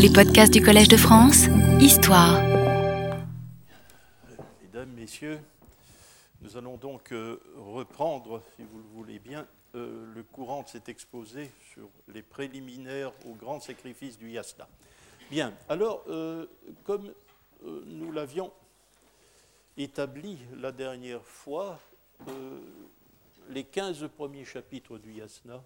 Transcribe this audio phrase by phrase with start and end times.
[0.00, 1.46] Les podcasts du Collège de France,
[1.80, 2.40] Histoire.
[4.62, 5.40] Mesdames, Messieurs,
[6.40, 10.88] nous allons donc euh, reprendre, si vous le voulez bien, euh, le courant de cet
[10.88, 14.68] exposé sur les préliminaires au grand sacrifice du Yasna.
[15.32, 16.46] Bien, alors, euh,
[16.84, 17.12] comme
[17.64, 18.52] nous l'avions
[19.76, 21.80] établi la dernière fois,
[23.50, 25.60] les 15 premiers chapitres du Yasna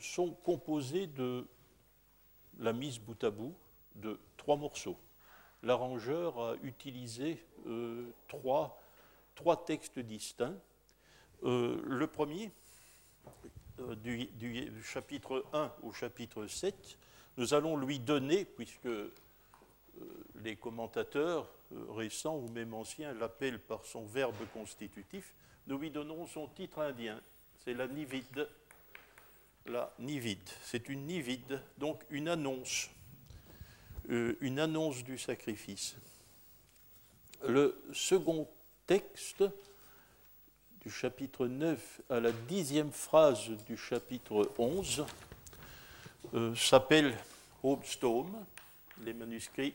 [0.00, 1.44] sont composés de
[2.60, 3.54] la mise bout à bout
[3.96, 4.96] de trois morceaux.
[5.62, 8.78] L'arrangeur a utilisé euh, trois,
[9.66, 10.56] textes distincts.
[11.42, 12.50] Euh, le premier,
[13.80, 16.98] euh, du, chapitre 1 au chapitre 7,
[17.36, 18.88] nous allons lui donner, puisque
[20.42, 21.48] les commentateurs
[21.90, 25.34] récents ou même anciens l'appellent par son verbe constitutif,
[25.66, 27.20] nous lui donnons son titre indien.
[27.58, 28.48] C'est la nivide
[29.70, 29.92] la.
[30.62, 32.90] C'est une nivide, donc une annonce,
[34.10, 35.96] euh, une annonce du sacrifice.
[37.46, 38.48] Le second
[38.86, 39.44] texte
[40.80, 45.06] du chapitre 9 à la dixième phrase du chapitre 11
[46.34, 47.16] euh, s'appelle
[47.62, 48.32] Hobstone.
[49.04, 49.74] Les manuscrits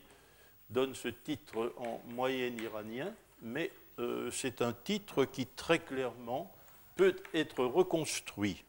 [0.70, 6.52] donnent ce titre en moyen iranien, mais euh, c'est un titre qui très clairement
[6.96, 8.64] peut être reconstruit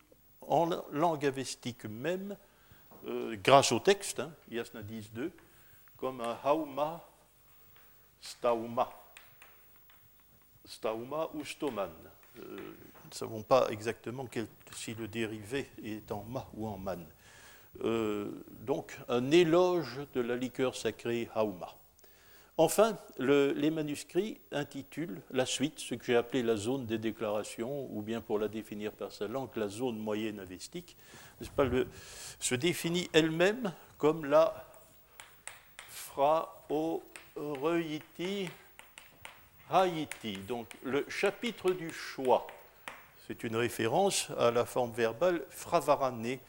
[0.47, 2.35] en langue avestique même,
[3.07, 5.31] euh, grâce au texte, hein, Yasna 10.2,
[5.97, 7.03] comme un hauma,
[8.21, 8.89] stauma.
[10.65, 11.89] Stauma ou stoman.
[12.39, 14.27] Euh, nous ne savons pas exactement
[14.73, 17.05] si le dérivé est en ma ou en man.
[17.83, 18.29] Euh,
[18.61, 21.73] donc, un éloge de la liqueur sacrée hauma.
[22.59, 28.01] Enfin, les manuscrits intitulent la suite, ce que j'ai appelé la zone des déclarations, ou
[28.01, 30.97] bien pour la définir par sa langue, la zone moyenne avestique,
[32.39, 34.65] se définit elle-même comme la
[35.87, 38.49] phraoreiti
[39.69, 40.37] haïti.
[40.47, 42.47] Donc le chapitre du choix,
[43.27, 46.39] c'est une référence à la forme verbale fravarané,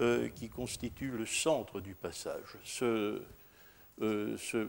[0.00, 2.56] euh, qui constitue le centre du passage.
[2.64, 3.22] Ce,
[4.02, 4.66] euh, ce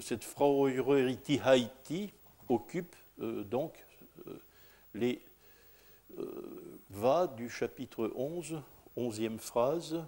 [0.00, 2.12] cette Frauerity Haïti
[2.48, 3.84] occupe euh, donc
[4.26, 4.38] euh,
[4.94, 5.20] les
[6.18, 8.60] euh, va du chapitre 11,
[8.96, 10.04] 11e phrase,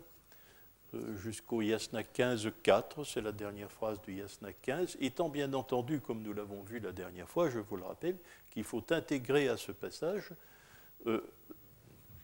[1.16, 6.32] jusqu'au Yasna 15.4, c'est la dernière phrase du Yasna 15, étant bien entendu, comme nous
[6.32, 8.16] l'avons vu la dernière fois, je vous le rappelle,
[8.52, 10.30] qu'il faut intégrer à ce passage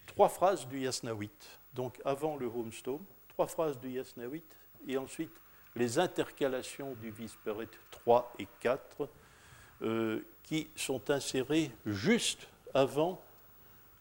[0.06, 1.32] trois phrases du Yasna 8.
[1.74, 4.44] Donc avant le Homestone, trois phrases du Yasna 8,
[4.86, 5.32] et ensuite
[5.76, 9.08] les intercalations du Visperet 3 et 4
[9.82, 13.20] euh, qui sont insérées juste avant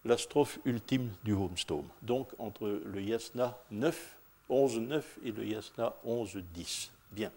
[0.06, 4.18] la strophe ultime du Homestone, donc entre le Yasna 9,
[4.50, 6.90] 11-9 et le Yasna 11-10.
[7.12, 7.32] Bien.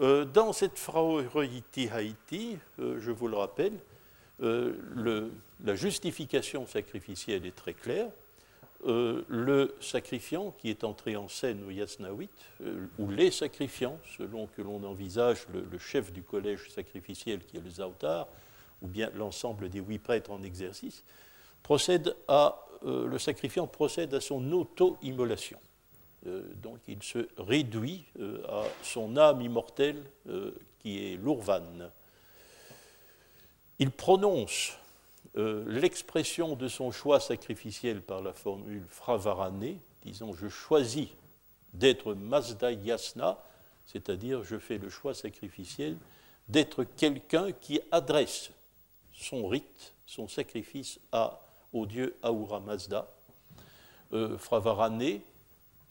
[0.00, 3.78] Euh, dans cette Fraureiti Haïti, euh, je vous le rappelle,
[4.40, 8.08] la justification sacrificielle est très claire.
[8.84, 12.30] Euh, le sacrifiant qui est entré en scène au Yasnawit,
[12.62, 17.60] euh, ou les sacrifiants, selon que l'on envisage le, chef du collège sacrificiel qui est
[17.60, 18.26] le Zautar,
[18.80, 21.04] ou bien l'ensemble des huit prêtres en exercice,
[21.62, 25.60] procède à, euh, le sacrifiant procède à son auto-immolation.
[26.60, 28.04] donc il se réduit
[28.48, 30.02] à son âme immortelle
[30.78, 31.90] qui est l'Urvan.
[33.80, 34.78] Il prononce
[35.36, 41.08] euh, l'expression de son choix sacrificiel par la formule fravarané, disant je choisis
[41.72, 43.42] d'être Mazda Yasna,
[43.86, 45.96] c'est-à-dire je fais le choix sacrificiel
[46.48, 48.50] d'être quelqu'un qui adresse
[49.12, 51.40] son rite, son sacrifice à,
[51.72, 53.08] au dieu Ahura Mazda.
[54.12, 55.22] Euh, fravarané,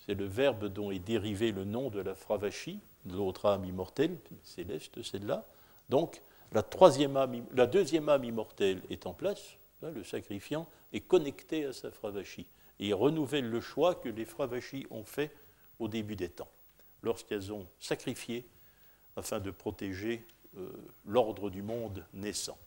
[0.05, 5.01] c'est le verbe dont est dérivé le nom de la Fravashi, l'autre âme immortelle, céleste,
[5.01, 5.45] celle-là.
[5.89, 11.91] Donc, la, deuxième âme immortelle est en place, hein, le sacrifiant est connecté à sa
[11.91, 12.47] Fravashi,
[12.79, 15.31] et renouvelle le choix que les Fravashis ont fait
[15.79, 16.51] au début des temps,
[17.03, 18.45] lorsqu'elles ont sacrifié
[19.15, 20.25] afin de protéger
[20.57, 20.69] euh,
[21.05, 22.57] l'ordre du monde naissant.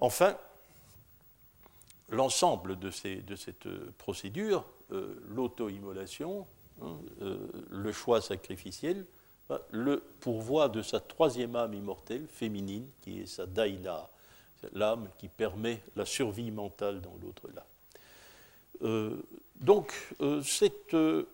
[0.00, 0.36] Enfin,
[2.08, 3.68] l'ensemble de, cette
[3.98, 6.46] procédure, euh, l'auto-immolation,
[6.82, 7.38] hein, euh,
[7.70, 9.06] le choix sacrificiel,
[9.70, 14.08] le pourvoi de sa troisième âme immortelle, féminine, qui est sa daïna,
[14.72, 17.66] l'âme qui permet la survie mentale dans l'autre-là.
[18.82, 19.22] Euh,
[19.56, 21.24] donc, euh, c'est euh,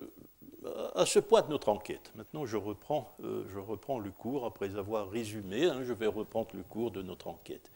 [0.95, 2.11] à ce point de notre enquête.
[2.17, 5.67] Maintenant, je reprends, le cours après avoir résumé.
[5.67, 7.71] Hein, je vais reprendre le cours de notre enquête.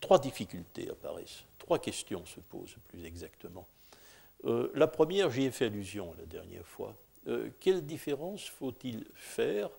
[0.00, 3.66] trois difficultés apparaissent, trois questions se posent plus exactement.
[4.74, 6.94] La première, j'y ai fait allusion la dernière fois.
[7.26, 9.70] Euh, quelle différence faut-il faire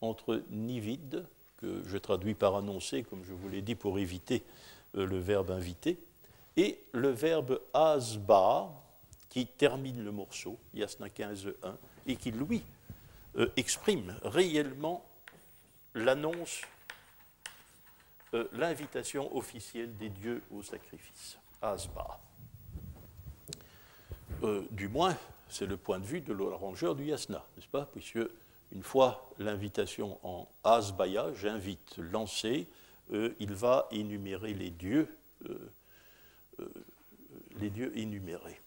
[0.00, 1.24] entre nivide,
[1.58, 4.42] que je traduis par annoncer, comme je vous l'ai dit, pour éviter
[4.94, 5.98] le verbe inviter,
[6.56, 8.70] et le verbe asba,
[9.28, 11.52] qui termine le morceau, Yasna 15.1,
[12.06, 12.62] et qui, lui,
[13.56, 15.04] exprime réellement
[15.94, 16.62] l'annonce
[18.34, 22.20] euh, l'invitation officielle des dieux au sacrifice, Asba.
[24.42, 25.16] Euh, du moins,
[25.48, 28.18] c'est le point de vue de l'arrangeur du yasna, n'est-ce pas Puisque
[28.72, 32.66] une fois l'invitation en Asbaya, j'invite lancé,
[33.12, 35.08] euh, il va énumérer les dieux,
[37.56, 38.60] les dieux énumérés.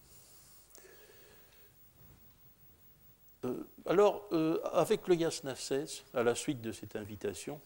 [3.85, 4.29] alors,
[4.71, 7.59] avec le yasna 16, à la suite de cette invitation,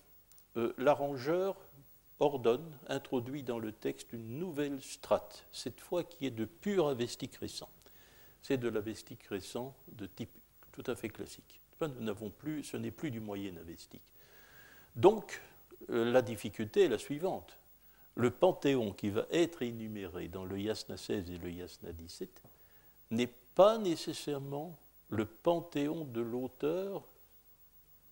[0.78, 1.56] l'arrangeur
[2.20, 7.36] ordonne, introduit dans le texte une nouvelle strate, cette fois qui est de pur avestique
[7.36, 7.70] récent.
[8.46, 10.30] C'est de l'avestique récent de type
[10.72, 11.60] tout à fait classique.
[11.80, 14.14] Ce n'est plus du moyen avestique.
[14.96, 15.42] Donc,
[15.90, 17.58] euh, la difficulté est la suivante.
[18.14, 22.44] Le panthéon qui va être énuméré dans le Yasna 16 et le Yasna 17
[23.10, 24.78] n'est pas nécessairement
[25.10, 27.04] le panthéon de l'auteur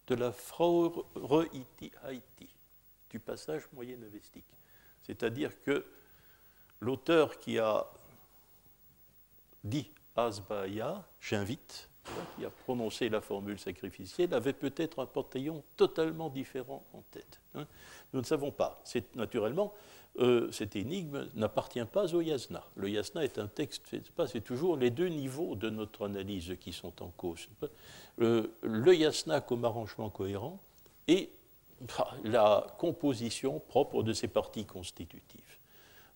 [0.08, 2.50] de la Frau Haïti
[3.12, 4.48] du passage moyen-avestique.
[5.04, 5.86] C'est-à-dire que
[6.80, 7.86] l'auteur qui a
[9.64, 11.90] dit Asbaya, j'invite,
[12.36, 17.42] qui a prononcé la formule sacrificielle, avait peut-être un panthéon totalement différent en tête.
[17.56, 17.66] Hein.
[18.14, 18.84] Nous ne savons pas.
[19.16, 19.74] Naturellement,
[20.20, 22.64] euh, cette énigme n'appartient pas au yasna.
[22.76, 23.96] Le yasna est un texte,
[24.28, 27.48] c'est toujours les deux niveaux de notre analyse qui sont en cause.
[28.22, 30.60] Euh, le yasna comme arrangement cohérent
[31.08, 31.32] et
[32.24, 35.58] la composition propre de ces parties constitutives.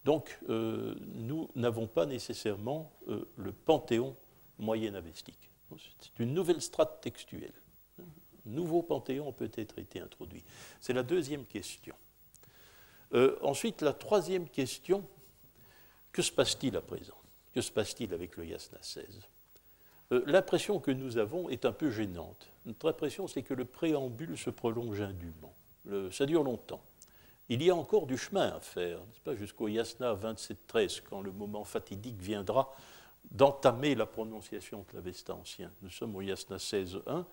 [0.08, 4.16] Donc, euh, nous n'avons pas nécessairement euh, le panthéon
[4.58, 5.52] moyen-avestique.
[6.00, 7.52] C'est une nouvelle strate textuelle.
[8.00, 8.06] Un
[8.46, 10.46] nouveau panthéon peut être été introduit.
[10.80, 11.94] C'est la deuxième question.
[13.16, 15.04] Euh, ensuite, la troisième question,
[16.14, 17.18] que se passe-t-il à présent?
[17.52, 19.20] Que se passe-t-il avec le Yasna 16
[20.26, 22.48] L'impression que nous avons est un peu gênante.
[22.66, 25.54] Notre impression, c'est que le préambule se prolonge indûment
[26.12, 26.82] ça dure longtemps.
[27.50, 31.32] Il y a encore du chemin à faire, n'est-ce pas, jusqu'au Yasna 27-13, quand le
[31.32, 32.76] moment fatidique viendra
[33.32, 35.72] d'entamer la prononciation de l'Avesta ancien.
[35.82, 37.24] Nous sommes au Yasna 16.1.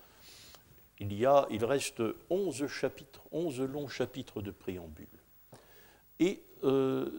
[0.99, 5.07] Il, il reste 11 chapitres, 11 longs chapitres de préambule.
[6.19, 7.09] Et euh,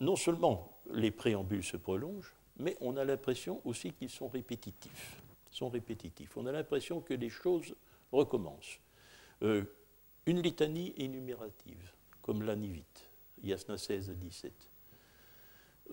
[0.00, 5.22] non seulement les préambules se prolongent, mais on a l'impression aussi qu'ils sont répétitifs.
[5.50, 6.36] Sont répétitifs.
[6.36, 7.74] On a l'impression que les choses
[8.10, 8.80] recommencent.
[9.42, 9.64] Euh,
[10.26, 11.92] une litanie énumérative,
[12.22, 13.08] comme l'anivite,
[13.42, 14.52] Yasna 16 à 17.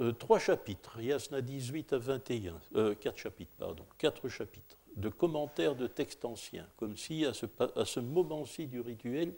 [0.01, 5.75] Euh, trois chapitres, Yasna 18 à 21, euh, quatre chapitres, pardon, quatre chapitres de commentaires
[5.75, 9.33] de textes anciens, comme si à ce, moment-ci du rituel,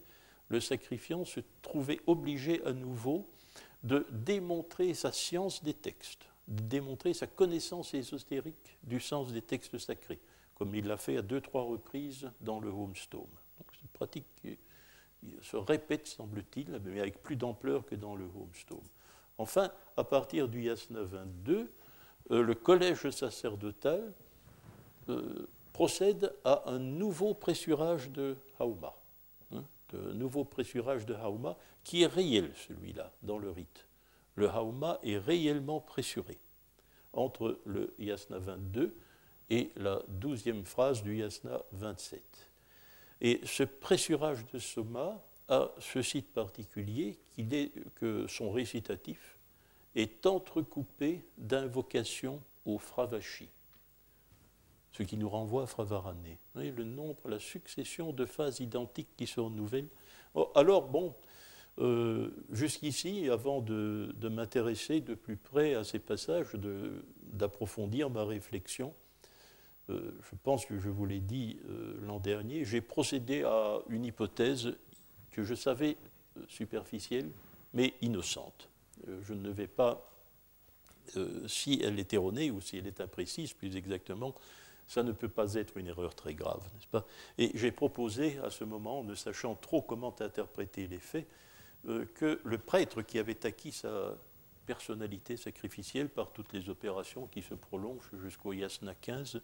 [0.50, 3.30] le sacrifiant se trouvait obligé à nouveau
[3.84, 9.78] de démontrer sa science des textes, de démontrer sa connaissance ésotérique du sens des textes
[9.78, 10.20] sacrés,
[10.56, 13.22] comme il l'a fait à deux, trois reprises dans le Homestone.
[13.72, 14.58] C'est une pratique qui il
[15.42, 18.80] se répète, semble-t-il, mais avec plus d'ampleur que dans le Homestone.
[19.38, 21.72] Enfin, à partir du Yasna 22,
[22.32, 24.14] euh, le collège sacerdotal
[25.10, 28.96] euh, procède à un nouveau pressurage de Hauma,
[29.52, 29.64] hein,
[29.94, 33.88] un nouveau pressurage de Hauma qui est réel, celui-là, dans le rite.
[34.36, 36.38] Le Hauma est réellement pressuré
[37.14, 38.96] entre le Yasna 22
[39.50, 42.51] et la douzième phrase du Yasna 27.
[43.22, 49.38] Et ce pressurage de Soma a ce site particulier est que son récitatif
[49.96, 53.50] est entrecoupé d'invocations au Fravashi,
[54.92, 56.38] ce qui nous renvoie à Fravarane.
[56.56, 59.88] le nombre, la succession de phases identiques qui sont nouvelles.
[60.34, 61.14] Oh, alors, bon,
[61.80, 66.54] euh, jusqu'ici, avant de, m'intéresser de plus près à ces passages,
[67.34, 68.94] d'approfondir ma réflexion,
[69.90, 74.06] euh, je pense que je vous l'ai dit euh, l'an dernier, j'ai procédé à une
[74.06, 74.76] hypothèse
[75.32, 75.98] que je savais
[76.38, 77.30] euh, superficielle,
[77.74, 78.70] mais innocente.
[79.24, 80.12] je ne vais pas,
[81.48, 84.36] si elle est erronée ou si elle est imprécise, plus exactement,
[84.88, 87.08] ça ne peut pas être une erreur très grave, n'est-ce pas?
[87.38, 91.28] Et j'ai proposé à ce moment, ne sachant trop comment interpréter les faits,
[92.14, 94.18] que le prêtre qui avait acquis sa
[94.66, 99.42] personnalité sacrificielle par toutes les opérations qui se prolongent jusqu'au Yasna 15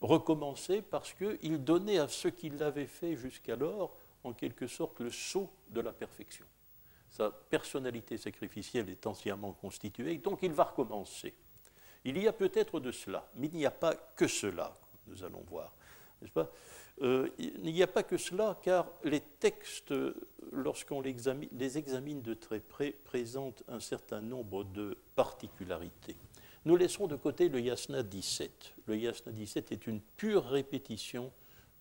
[0.00, 5.50] recommencer parce qu'il donnait à ce qu'il avait fait jusqu'alors, en quelque sorte, le saut
[5.70, 6.46] de la perfection.
[7.08, 11.34] Sa personnalité sacrificielle est entièrement constituée, donc il va recommencer.
[12.04, 14.76] Il y a peut-être de cela, mais il n'y a pas que cela,
[15.06, 15.72] nous allons voir,
[17.02, 19.94] euh, Il n'y a pas que cela, car les textes,
[20.52, 26.16] lorsqu'on les examine de très près, présentent un certain nombre de particularités.
[26.66, 28.74] Nous laissons de côté le yasna 17.
[28.86, 31.32] Le yasna 17 est une pure répétition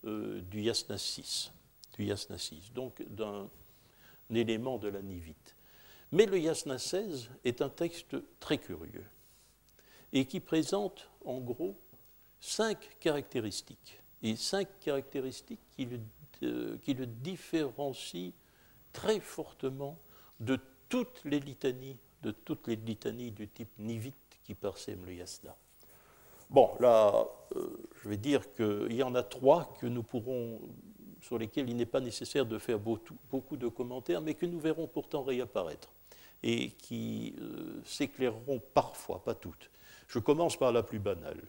[0.06, 1.52] euh, du yasna 6,
[1.98, 3.50] du yasna 6, donc d'un
[4.30, 5.56] élément de la nivite.
[6.12, 9.06] Mais le yasna 16 est un texte très curieux
[10.14, 11.76] et qui présente en gros
[12.40, 14.00] cinq caractéristiques.
[14.22, 16.00] Et cinq caractéristiques qui le,
[16.44, 18.34] euh, qui le différencient
[18.94, 19.98] très fortement
[20.40, 24.16] de toutes les litanies, de toutes les litanies du type nivite
[24.46, 25.56] qui parsèment le yasna.
[26.50, 27.26] Bon, là,
[27.56, 27.70] euh,
[28.04, 30.62] je vais dire qu'il y en a trois que nous pourrons,
[31.22, 34.88] sur lesquels il n'est pas nécessaire de faire beaucoup de commentaires, mais que nous verrons
[34.88, 35.90] pourtant réapparaître
[36.44, 39.72] et qui euh, s'éclaireront parfois, pas toutes.
[40.08, 41.42] Je commence par la plus banale.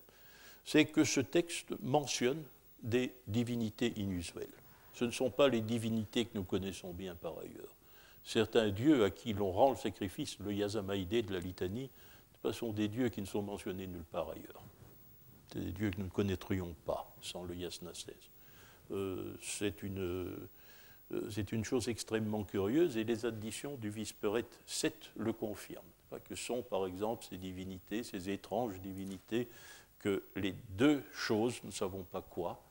[0.64, 2.42] C'est que ce texte mentionne
[2.82, 4.48] des divinités inusuelles.
[4.94, 7.74] Ce ne sont pas les divinités que nous connaissons bien par ailleurs.
[8.24, 11.90] Certains dieux à qui l'on rend le sacrifice, le Yazamaïdé de la litanie,
[12.52, 14.62] sont des dieux qui ne sont mentionnés nulle part ailleurs.
[15.52, 18.14] C'est des dieux que nous ne connaîtrions pas sans le Yasna 16.
[18.92, 20.48] Euh, c'est une,
[21.12, 25.84] euh, une chose extrêmement curieuse et les additions du Visperet 7 le confirment.
[26.24, 29.48] Que sont par exemple ces divinités, ces étranges divinités,
[29.98, 32.62] que les deux choses, nous ne savons pas quoi,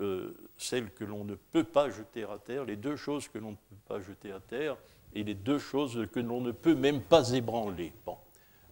[0.00, 3.52] euh, celles que l'on ne peut pas jeter à terre, les deux choses que l'on
[3.52, 4.76] ne peut pas jeter à terre,
[5.14, 7.92] et les deux choses que l'on ne peut même pas ébranler.
[8.04, 8.16] Bon.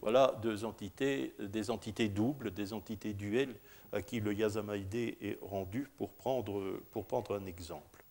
[0.02, 3.54] Voilà deux entités, des entités doubles, des entités duelles
[3.92, 8.04] à qui le Yazamaïdé est rendu pour prendre, un exemple.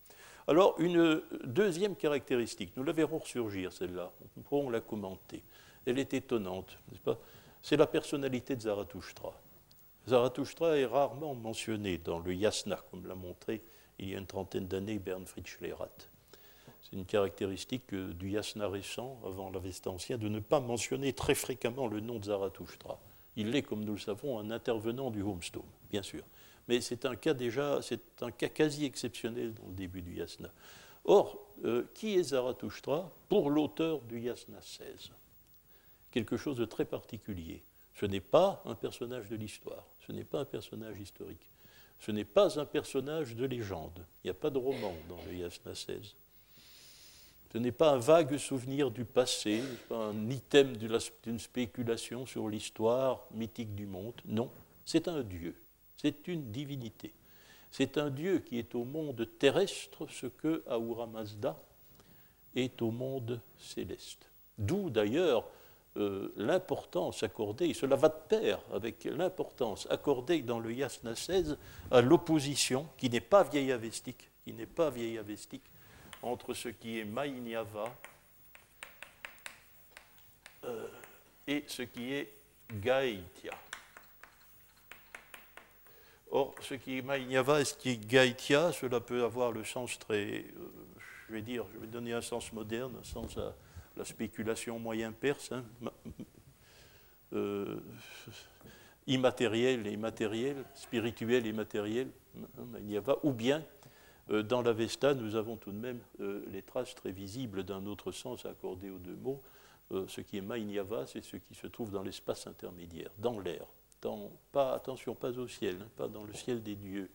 [0.47, 5.43] Alors, une deuxième caractéristique, nous la verrons ressurgir, celle-là, nous pourrons la commenter.
[5.85, 7.19] Elle est étonnante, n'est-ce pas?
[7.61, 9.33] C'est la personnalité de Zarathustra.
[10.07, 13.61] Zarathustra est rarement mentionné dans le Yasna, comme l'a montré
[13.99, 15.89] il y a une trentaine d'années Bernfried Schlerat.
[16.91, 22.01] C'est une caractéristique du yasna récent, avant l'Avesta de ne pas mentionner très fréquemment le
[22.01, 22.99] nom de Zarathustra.
[23.37, 26.23] Il est, comme nous le savons, un intervenant du Homestone, bien sûr.
[26.67, 30.49] Mais c'est un cas déjà, c'est un cas quasi exceptionnel dans le début du yasna.
[31.05, 35.11] Or, euh, qui est Zarathustra pour l'auteur du yasna 16
[36.11, 37.63] Quelque chose de très particulier.
[37.95, 41.47] Ce n'est pas un personnage de l'histoire, ce n'est pas un personnage historique,
[41.99, 44.05] ce n'est pas un personnage de légende.
[44.23, 46.15] Il n'y a pas de roman dans le yasna 16.
[47.51, 53.25] Ce n'est pas un vague souvenir du passé, pas un item d'une spéculation sur l'histoire
[53.31, 54.13] mythique du monde.
[54.25, 54.49] Non,
[54.85, 55.55] c'est un Dieu,
[55.97, 57.13] c'est une divinité.
[57.69, 61.61] C'est un Dieu qui est au monde terrestre ce que Ahura Mazda
[62.55, 64.29] est au monde céleste.
[64.57, 65.45] D'où d'ailleurs
[65.97, 71.57] euh, l'importance accordée, cela va de pair avec l'importance accordée dans le Yasna 16
[71.91, 75.70] à l'opposition qui n'est pas vieille avestique, qui n'est pas vieille avestique,
[76.21, 77.95] entre ce qui est Mainyava
[80.63, 80.87] euh,
[81.47, 82.31] et ce qui est
[82.71, 83.53] Gaïtia.
[86.29, 89.99] Or, ce qui est Mainyava et ce qui est Gaïtia, cela peut avoir le sens
[89.99, 90.71] très, euh,
[91.27, 93.53] je vais dire, je vais donner un sens moderne, un sens à
[93.97, 95.65] la spéculation moyen perse, hein,
[97.33, 97.79] euh,
[99.07, 102.09] immatériel et immatériel, spirituel et matériel,
[102.57, 103.65] Mainyava, ou bien
[104.43, 108.45] dans l'Avesta, nous avons tout de même euh, les traces très visibles d'un autre sens
[108.45, 109.41] accordé aux deux mots.
[109.91, 113.65] Euh, ce qui est Mainyava, c'est ce qui se trouve dans l'espace intermédiaire, dans l'air.
[114.51, 117.09] pas, attention, pas au ciel, hein, pas dans le ciel des dieux,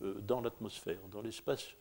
[0.00, 1.76] dans l'atmosphère, dans l'espace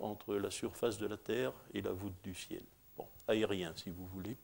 [0.00, 2.62] entre la surface de la Terre et la voûte du ciel.
[2.96, 4.38] Bon, aérien, si vous voulez,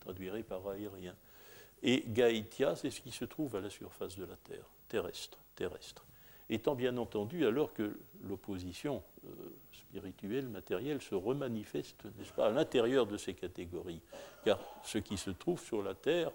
[0.00, 1.14] traduirez par aérien.
[1.82, 6.04] Et Gaïtia, c'est ce qui se trouve à la surface de la Terre, terrestre, terrestre
[6.50, 9.30] étant bien entendu alors que l'opposition euh,
[9.72, 14.02] spirituelle, matérielle se remanifeste, n'est-ce pas, à l'intérieur de ces catégories.
[14.44, 16.32] Car ce qui se trouve sur la Terre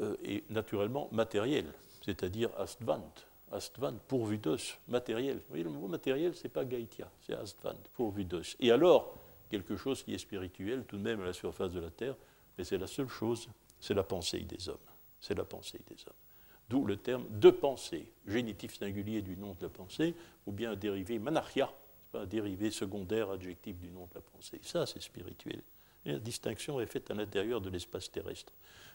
[0.00, 1.66] euh, est naturellement matériel,
[2.02, 3.12] c'est-à-dire astvant,
[3.50, 5.38] astvant, pourvu d'os, matériel.
[5.38, 8.56] Vous voyez, le mot matériel, ce n'est pas gaïtia, c'est astvant, pourvu d'os.
[8.60, 9.14] Et alors,
[9.48, 12.16] quelque chose qui est spirituel, tout de même à la surface de la Terre,
[12.58, 13.48] mais c'est la seule chose,
[13.80, 14.76] c'est la pensée des hommes.
[15.20, 16.23] C'est la pensée des hommes.
[16.68, 20.14] D'où le terme de pensée, génitif singulier du nom de la pensée,
[20.46, 21.70] ou bien un dérivé manachia,
[22.14, 24.60] un dérivé secondaire adjectif du nom de la pensée.
[24.62, 25.62] Ça, c'est spirituel.
[26.04, 28.52] la distinction est faite à l'intérieur de l'espace terrestre.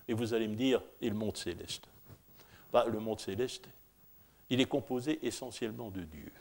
[0.08, 1.88] Et vous allez me dire, et le monde céleste?
[2.72, 3.70] Bah, Le monde céleste,
[4.50, 6.32] il est composé essentiellement de Dieu.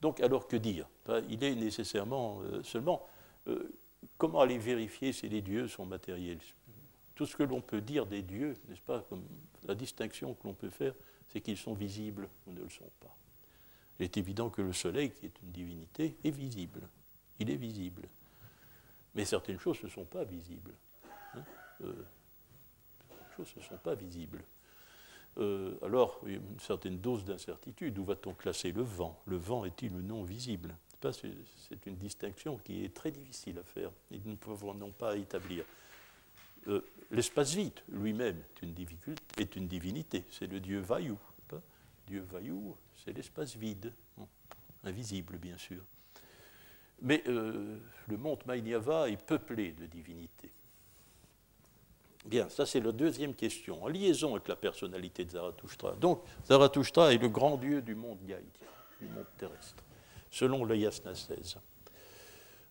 [0.00, 0.86] Donc, alors que dire?
[1.28, 3.06] Il est nécessairement euh, seulement.
[3.46, 3.72] Euh,
[4.16, 6.40] comment aller vérifier si les dieux sont matériels?
[7.18, 9.04] Tout ce que l'on peut dire des dieux, n'est-ce pas,
[9.66, 10.94] la distinction que l'on peut faire,
[11.26, 13.12] c'est qu'ils sont visibles ou ne le sont pas.
[13.98, 16.82] Il est évident que le soleil, qui est une divinité, est visible.
[17.40, 18.02] Il est visible.
[19.16, 20.72] Mais certaines choses ne sont pas visibles.
[21.34, 21.42] Hein.
[21.80, 21.92] Euh,
[23.08, 24.44] certaines choses ne sont pas visibles.
[25.38, 27.98] Euh, alors, il y a une certaine dose d'incertitude.
[27.98, 29.20] Où va-t-on classer le vent?
[29.24, 30.72] Le vent est-il ou non visible?
[31.02, 35.64] C'est une distinction qui est très difficile à faire nous ne pouvons non pas établir.
[36.66, 41.14] Euh, l'espace vide lui-même est une, divinité, c'est le dieu Vayu.
[42.06, 43.92] Dieu Vayu, c'est l'espace vide,
[44.82, 45.82] invisible bien sûr.
[47.02, 50.50] Mais euh, le monde Mainyava est peuplé de divinités.
[52.24, 55.92] Bien, ça c'est la deuxième question, en liaison avec la personnalité de Zarathustra.
[55.92, 58.68] Donc, Zarathustra est le grand dieu du monde Gaïdien,
[59.00, 59.82] du monde terrestre,
[60.30, 61.58] selon le Yasna 16.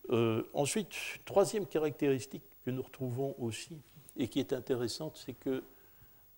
[0.10, 0.94] Euh, ensuite,
[1.26, 3.80] troisième caractéristique que nous retrouvons aussi,
[4.18, 5.64] et qui est intéressante, c'est que,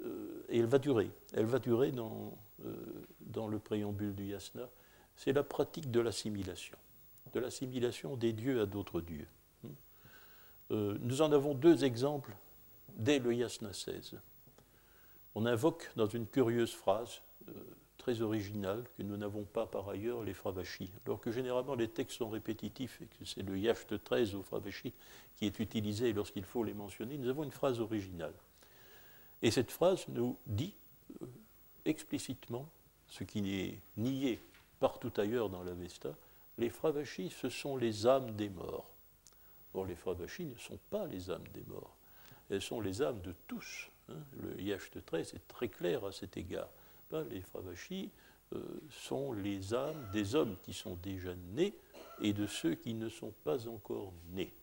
[0.06, 2.76] euh, et elle va durer, elle va durer dans, euh,
[3.22, 4.70] dans le préambule du Yasna,
[5.16, 6.78] c'est la pratique de l'assimilation,
[7.34, 9.26] de l'assimilation des dieux à d'autres dieux.
[10.70, 12.36] nous en avons deux exemples
[12.96, 14.20] dès le Yasna 16.
[15.34, 17.54] On invoque dans une curieuse phrase euh,
[18.00, 22.18] très originale que nous n'avons pas par ailleurs les Fravashi, alors que généralement les textes
[22.18, 24.94] sont répétitifs et que c'est le Yacht 13 au Fravashi
[25.36, 28.34] qui est utilisé lorsqu'il faut les mentionner, nous avons une phrase originale.
[29.44, 30.74] Et cette phrase nous dit
[31.22, 31.28] euh,
[31.86, 32.68] explicitement,
[33.08, 34.40] ce qui n'est nié
[34.80, 36.16] partout ailleurs dans l'Avesta,
[36.58, 38.90] les Fravashi, ce sont les âmes des morts.
[39.76, 41.96] Or, les Fravashi ne sont pas les âmes des morts
[42.50, 43.90] elles sont les âmes de tous.
[44.10, 44.16] Hein.
[44.42, 46.70] Le Yesh 13 est très clair à cet égard.
[47.12, 48.12] Les Fravashi
[48.54, 51.74] euh, sont les âmes des hommes qui sont déjà nés
[52.22, 54.54] et de ceux qui ne sont pas encore nés.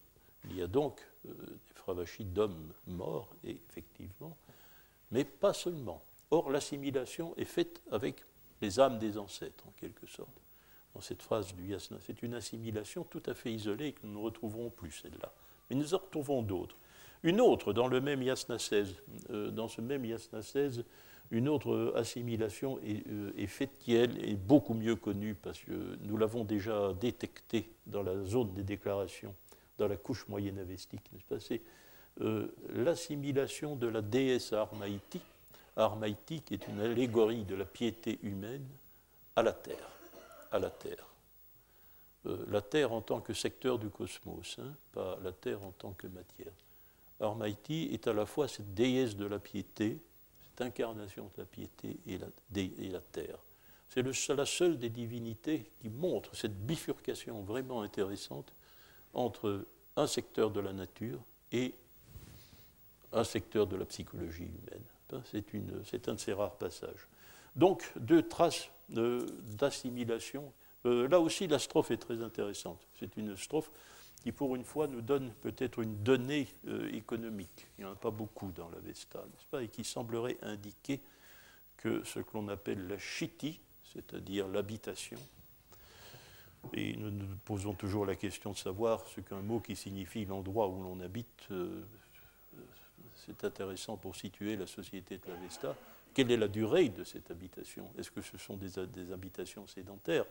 [0.49, 4.37] Il y a donc euh, des Fravashi d'hommes morts, effectivement,
[5.11, 6.05] mais pas seulement.
[6.31, 8.23] Or, l'assimilation est faite avec
[8.61, 10.41] les âmes des ancêtres, en quelque sorte.
[10.95, 14.25] Dans cette phrase du Yasna, c'est une assimilation tout à fait isolée que nous ne
[14.25, 15.33] retrouverons plus, celle-là.
[15.69, 16.77] Mais nous en retrouvons d'autres.
[17.23, 18.95] Une autre, dans le même Yasna 16,
[19.31, 20.85] euh, dans ce même Yasna 16,
[21.31, 26.17] une autre assimilation euh, est, faite qui, elle, est beaucoup mieux connue parce que nous
[26.17, 29.35] l'avons déjà détectée dans la zone des déclarations,
[29.79, 31.41] dans la couche moyenne avestique, n'est-ce pas?
[31.41, 31.63] C'est
[32.21, 35.21] euh, l'assimilation de la déesse Armaïti,
[35.77, 38.67] Armaïti qui est une allégorie de la piété humaine,
[39.35, 39.91] à la terre.
[40.51, 41.07] À la terre.
[42.25, 46.07] la terre en tant que secteur du cosmos, hein, pas la terre en tant que
[46.07, 46.53] matière.
[47.21, 49.99] Armaïti est à la fois cette déesse de la piété,
[50.63, 53.39] incarnation de la piété et la, terre.
[53.89, 54.03] C'est
[54.35, 58.53] la seule des divinités qui montre cette bifurcation vraiment intéressante
[59.15, 59.67] entre
[59.97, 61.21] un secteur de la nature
[61.53, 61.75] et
[63.13, 65.25] un secteur de la psychologie humaine.
[65.85, 67.09] C'est un de ces rares passages.
[67.55, 70.53] Donc, deux traces d'assimilation.
[70.85, 72.87] Euh, là aussi, la strophe est très intéressante.
[72.99, 73.71] C'est une strophe
[74.27, 77.69] qui pour une fois nous donne peut-être une donnée euh, économique.
[77.79, 81.01] Il n'y en a pas beaucoup dans la Vesta, n'est-ce pas, et qui semblerait indiquer
[81.77, 85.21] que ce que l'on appelle la chiti, c'est-à-dire l'habitation,
[86.73, 90.67] et nous nous posons toujours la question de savoir ce qu'un mot qui signifie l'endroit
[90.67, 91.85] où l'on habite, euh,
[93.15, 95.77] c'est intéressant pour situer la société de la Vesta.
[96.13, 97.89] Quelle est la durée de cette habitation?
[97.97, 100.27] Est-ce que ce sont des habitations sédentaires?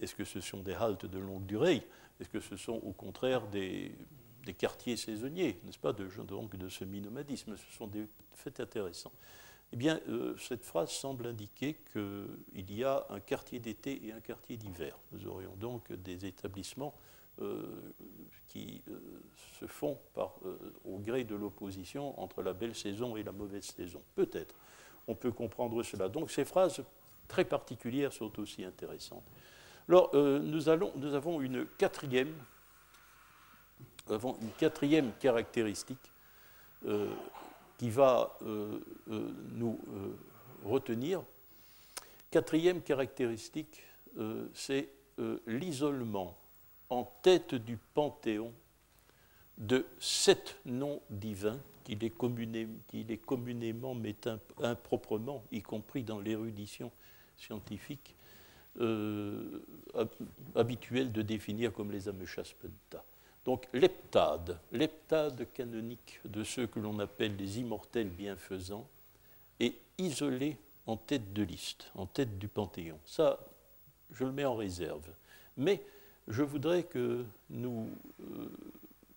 [0.00, 1.86] Est-ce que ce sont des haltes de longue durée?
[2.20, 3.92] Est-ce que ce sont au contraire des,
[4.58, 7.56] quartiers saisonniers, n'est-ce pas, de, de semi-nomadisme?
[7.56, 9.12] Ce sont des faits intéressants.
[9.72, 14.20] Eh bien, euh, cette phrase semble indiquer qu'il y a un quartier d'été et un
[14.20, 14.98] quartier d'hiver.
[15.12, 16.94] Nous aurions donc des établissements
[17.40, 17.92] euh,
[18.48, 18.98] qui euh,
[19.60, 19.98] se font
[20.84, 24.02] au gré de l'opposition entre la belle saison et la mauvaise saison.
[24.16, 24.54] Peut-être.
[25.06, 26.08] On peut comprendre cela.
[26.08, 26.82] Donc ces phrases
[27.28, 29.24] très particulières sont aussi intéressantes.
[29.90, 32.32] Alors, euh, nous, avons une quatrième,
[34.56, 36.12] quatrième caractéristique
[36.86, 37.12] euh,
[37.76, 38.78] qui va euh,
[39.50, 39.80] nous
[40.64, 41.24] retenir.
[42.30, 43.82] Quatrième caractéristique,
[44.54, 44.90] c'est
[45.48, 46.38] l'isolement
[46.88, 48.52] en tête du panthéon
[49.58, 54.14] de sept noms divins qu'il est, est, communément, mais
[54.62, 56.92] improprement, y compris dans l'érudition
[57.36, 58.14] scientifique,
[60.54, 63.04] habituel de définir comme les Ameshaspenta.
[63.44, 68.86] Donc l'heptade, l'heptade canonique de ceux que l'on appelle les immortels bienfaisants,
[69.58, 70.56] est isolé
[70.86, 72.98] en tête de liste, en tête du panthéon.
[73.04, 73.38] Ça,
[74.12, 75.06] je le mets en réserve.
[75.56, 75.82] Mais
[76.28, 78.50] je voudrais que nous, euh,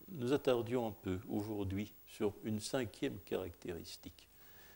[0.09, 4.27] nous attardions un peu aujourd'hui sur une cinquième caractéristique.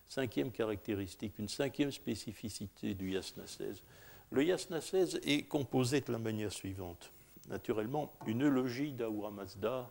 [0.08, 3.84] Cinquième caractéristique, une cinquième spécificité du yasna 16.
[4.32, 7.12] Le yasna 16 est composé de la manière suivante.
[7.48, 9.90] Naturellement, une logie d'Ahura Mazda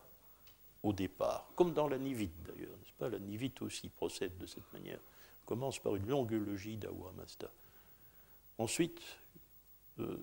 [0.82, 3.08] au départ, comme dans la Nivite d'ailleurs, n'est-ce pas?
[3.08, 5.00] La Nivite aussi procède de cette manière.
[5.46, 7.50] commence par une longue logie d'Ahura Mazda.
[8.58, 9.00] Ensuite,
[10.00, 10.18] euh,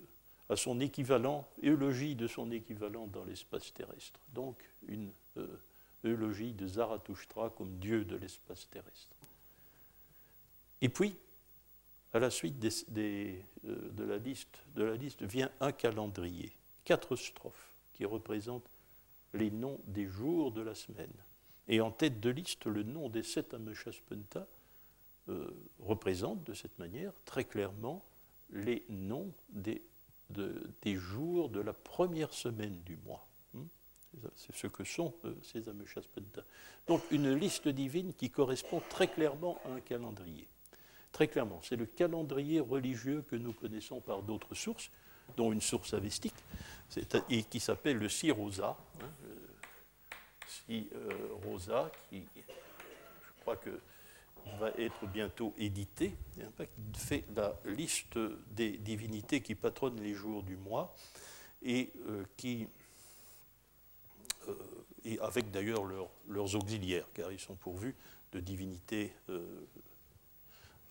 [0.50, 4.20] à son équivalent, eulogie de son équivalent dans l'espace terrestre.
[4.34, 5.12] Donc une
[6.04, 9.16] eulogie de Zarathustra comme dieu de l'espace terrestre.
[10.82, 11.16] Et puis,
[12.14, 12.64] à la suite
[12.98, 16.52] euh, de, la liste, de la liste vient un calendrier,
[16.86, 18.70] quatre strophes qui représentent
[19.34, 21.14] les noms des jours de la semaine.
[21.68, 24.48] Et en tête de liste, le nom des sept Ameshaspenta
[25.30, 25.50] euh,
[25.80, 28.04] représente de cette manière très clairement
[28.52, 29.82] les noms des
[30.30, 33.28] des jours de la première semaine du mois.
[33.54, 33.66] Hmm?
[34.36, 36.44] C'est ce que sont euh, ces Ameshaspenta.
[36.88, 40.48] Donc une liste divine qui correspond très clairement à un calendrier.
[41.14, 44.90] Très clairement, c'est le calendrier religieux que nous connaissons par d'autres sources,
[45.38, 46.34] dont une source avestique,
[47.30, 48.76] et qui s'appelle le Sirosa.
[49.00, 49.10] Hein,
[50.48, 51.10] si euh,
[51.46, 53.80] Rosa, qui, je crois que
[54.60, 58.18] va être bientôt édité, qui fait la liste
[58.52, 60.96] des divinités qui patronnent les jours du mois
[61.62, 62.68] et euh, qui,
[64.48, 65.84] euh, avec d'ailleurs
[66.28, 67.96] leurs auxiliaires, car ils sont pourvus
[68.32, 69.14] de divinités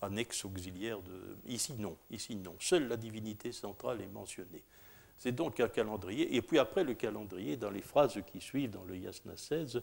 [0.03, 1.01] euh, annexes auxiliaires.
[1.01, 1.37] De...
[1.47, 2.55] Ici non, ici non.
[2.59, 4.63] Seule la divinité centrale est mentionnée.
[5.17, 6.35] C'est donc un calendrier.
[6.35, 9.81] Et puis après le calendrier, dans les phrases qui suivent dans le Yasna 16,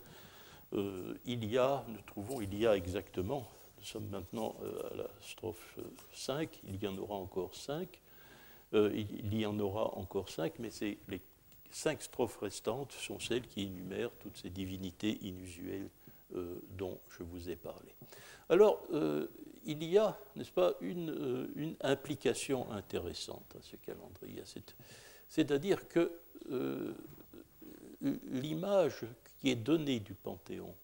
[0.72, 3.48] il y a, nous trouvons, il y a exactement
[3.80, 5.78] nous sommes maintenant euh, à la strophe
[6.12, 7.88] 5, il y en aura encore 5.
[8.74, 10.68] Euh, il y en aura encore 5, mais
[11.09, 11.20] les
[11.70, 15.88] cinq strophes restantes sont celles qui énumèrent toutes ces divinités inusuelles
[16.37, 17.88] euh, dont je vous ai parlé.
[18.50, 18.83] Alors,
[19.70, 24.42] il y a, n'est-ce pas, une, une, implication intéressante à ce calendrier.
[25.28, 26.12] C'est-à-dire que
[28.00, 29.04] l'image
[29.38, 30.74] qui est donnée du Panthéon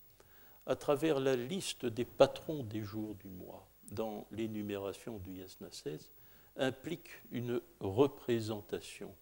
[0.67, 6.11] à travers la liste des patrons des jours du mois dans l'énumération du Yasna 16
[6.57, 9.15] implique une représentation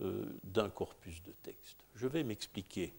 [0.00, 1.84] euh, d'un corpus de texte.
[1.94, 2.92] Je vais m'expliquer.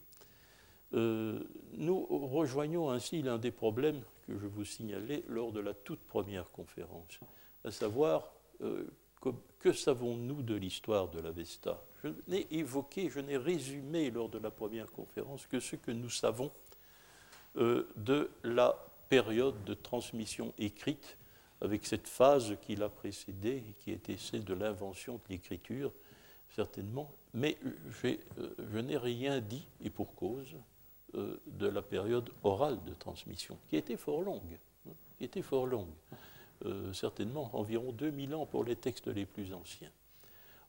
[0.93, 1.39] Euh,
[1.73, 6.49] nous rejoignons ainsi l'un des problèmes que je vous signalais lors de la toute première
[6.51, 7.19] conférence,
[7.63, 8.85] à savoir euh,
[9.59, 14.49] que, savons-nous de l'histoire de l'Avesta Je n'ai évoqué, je n'ai résumé lors de la
[14.49, 16.51] première conférence que ce que nous savons
[17.57, 18.75] euh, de la
[19.09, 21.17] période de transmission écrite,
[21.61, 25.91] avec cette phase qui l'a précédée qui était celle de l'invention de l'écriture,
[26.55, 27.11] certainement.
[27.33, 27.57] Mais
[28.01, 30.55] je n'ai rien dit, et pour cause,
[31.13, 35.93] de la période orale de transmission, qui était fort longue, hein, qui était fort longue,
[36.93, 39.91] certainement environ 2000 ans pour les textes les plus anciens.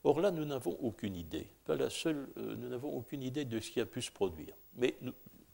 [0.03, 3.69] Or là, nous n'avons aucune idée, pas la seule, nous n'avons aucune idée de ce
[3.69, 4.55] qui a pu se produire.
[4.77, 4.97] Mais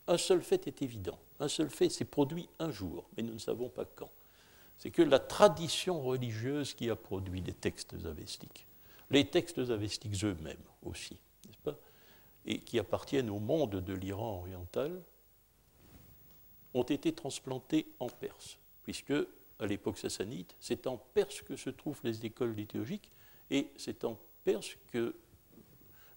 [0.07, 1.19] un seul fait est évident.
[1.39, 4.09] Un seul fait s'est produit un jour, mais nous ne savons pas quand.
[4.77, 8.67] C'est que la tradition religieuse qui a produit les textes avestiques,
[9.09, 11.17] les textes avestiques eux-mêmes aussi,
[12.47, 15.03] et qui appartiennent au monde de l'Iran oriental,
[16.73, 19.13] ont été transplantés en Perse, puisque
[19.59, 23.11] à l'époque sassanide, c'est en Perse que se trouvent les écoles liturgiques,
[23.51, 25.15] et c'est en Perse que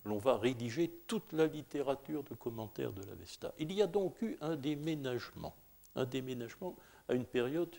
[0.05, 3.53] l'on va rédiger toute la littérature de commentaires de l'Avesta.
[3.59, 5.55] Il y a donc eu un déménagement,
[5.95, 6.77] un déménagement
[7.09, 7.75] à une période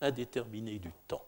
[0.00, 1.24] indéterminée du temps.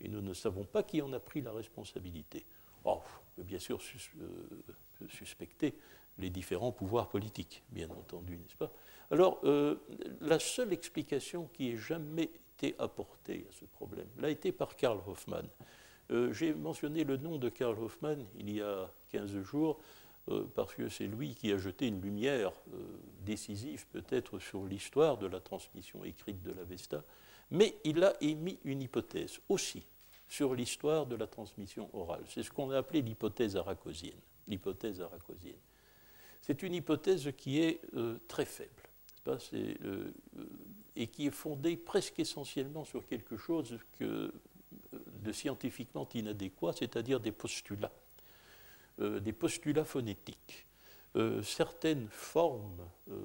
[0.00, 2.46] Et nous ne savons pas qui en a pris la responsabilité.
[2.84, 3.00] On
[3.36, 3.78] peut bien sûr
[4.20, 5.74] euh, suspecter
[6.18, 8.72] les différents pouvoirs politiques, bien entendu, n'est-ce pas?
[9.10, 9.76] Alors, euh,
[10.20, 15.00] la seule explication qui ait jamais été apportée à ce problème l'a été par Karl
[15.06, 15.46] Hoffmann.
[16.10, 19.78] Euh, j'ai mentionné le nom de Karl Hoffmann il y a 15 jours
[20.54, 22.52] parce que c'est lui qui a jeté une lumière
[23.24, 27.02] décisive peut-être sur l'histoire de la transmission écrite de l'Avesta,
[27.50, 29.86] mais il a émis une hypothèse aussi
[30.28, 32.22] sur l'histoire de la transmission orale.
[32.28, 34.20] C'est ce qu'on a appelé l'hypothèse aracosienne.
[34.46, 35.02] L'hypothèse.
[36.42, 37.80] C'est une hypothèse qui est
[38.28, 38.82] très faible
[40.96, 47.92] et qui est fondée presque essentiellement sur quelque chose de scientifiquement inadéquat, c'est-à-dire des postulats,
[49.00, 50.66] euh, des postulats phonétiques.
[51.16, 53.20] Euh, certaines formes euh,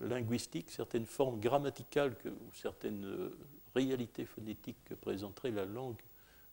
[0.00, 3.30] linguistiques, certaines formes grammaticales ou certaines
[3.74, 6.00] réalités phonétiques que présenterait la langue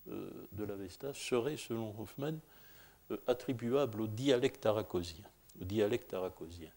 [0.07, 2.33] de l'Avesta seraient, selon Hoffman,
[3.27, 5.25] attribuables au dialecte aracosien.
[5.61, 6.71] au dialecte aracosien.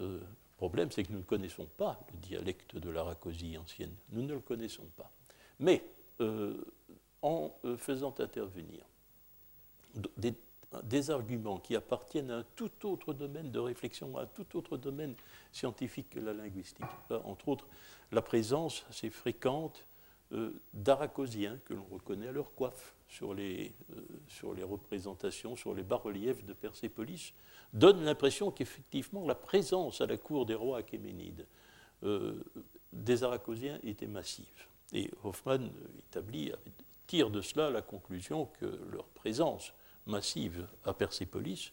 [0.00, 3.94] Euh, le problème, c'est que nous ne connaissons pas le dialecte de l'Aracosie ancienne.
[4.12, 5.10] Nous ne le connaissons pas.
[5.60, 5.84] Mais
[6.20, 6.54] euh,
[7.22, 8.84] en euh, faisant intervenir
[10.16, 10.34] des,
[10.84, 14.76] des, arguments qui appartiennent à un tout autre domaine de réflexion, à un tout autre
[14.76, 15.14] domaine
[15.52, 16.84] scientifique que la linguistique,
[17.24, 17.66] entre autres
[18.12, 19.86] la présence assez fréquente
[20.32, 25.72] euh, d'aracosiens que l'on reconnaît à leur coiffe sur les, euh, sur les représentations, sur
[25.72, 27.32] les bas-reliefs de Persépolis,
[27.72, 31.46] donne l'impression qu'effectivement la présence à la cour des rois achéménides
[32.02, 32.42] euh,
[32.92, 34.66] des aracosiens était massive.
[34.92, 36.52] Et Hoffman établit,
[37.06, 39.72] tire de cela la conclusion que leur présence
[40.06, 41.72] massive à Persépolis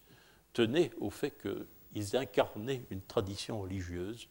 [0.54, 4.28] tenait au fait qu'ils incarnaient une tradition religieuse,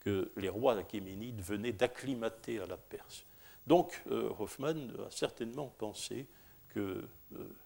[0.00, 3.24] que les rois achéménides venaient d'acclimater à la Perse.
[3.66, 6.26] Donc euh, Hoffman a certainement pensé
[6.68, 7.56] que euh,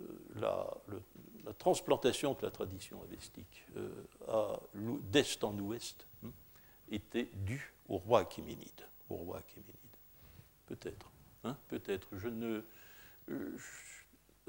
[0.00, 0.04] euh,
[0.36, 3.66] la, transplantation de la tradition avestique
[5.10, 6.30] d'est en ouest hein,
[6.90, 8.86] était due au roi achéménide.
[10.66, 11.10] Peut-être.
[11.44, 12.08] Hein, peut-être.
[12.12, 12.62] Je ne,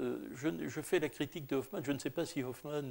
[0.00, 1.80] je, fais la critique de Hoffman.
[1.82, 2.82] Je ne sais pas si Hoffman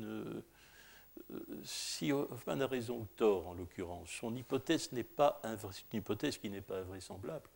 [1.63, 6.49] si Hoffman a raison ou tort, en l'occurrence, son hypothèse n'est pas une hypothèse qui
[6.49, 7.49] n'est pas invraisemblable.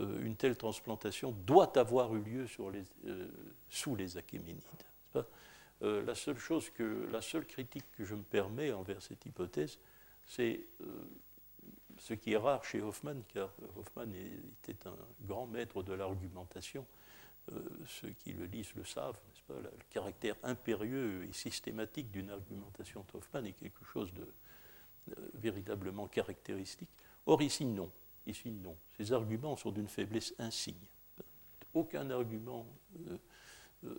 [0.00, 2.46] Euh, une telle transplantation doit avoir eu lieu
[3.06, 3.28] euh,
[3.68, 4.60] sous les Achéménides.
[5.82, 9.78] Euh, la seule chose que, la seule critique que je me permets envers cette hypothèse,
[10.26, 10.64] c'est
[11.98, 16.86] ce qui est rare chez Hoffman, car Hoffman était un grand maître de l'argumentation.
[17.86, 23.18] Ceux qui le lisent le savent, pas, le caractère impérieux et systématique d'une argumentation de
[23.18, 24.26] Hoffman est quelque chose de
[25.34, 26.88] véritablement caractéristique.
[27.26, 27.90] Or ici, non.
[28.26, 28.76] Ici, non.
[28.96, 30.88] Ces arguments sont d'une faiblesse insigne.
[31.74, 32.66] Aucun argument
[33.08, 33.18] euh,
[33.84, 33.96] euh,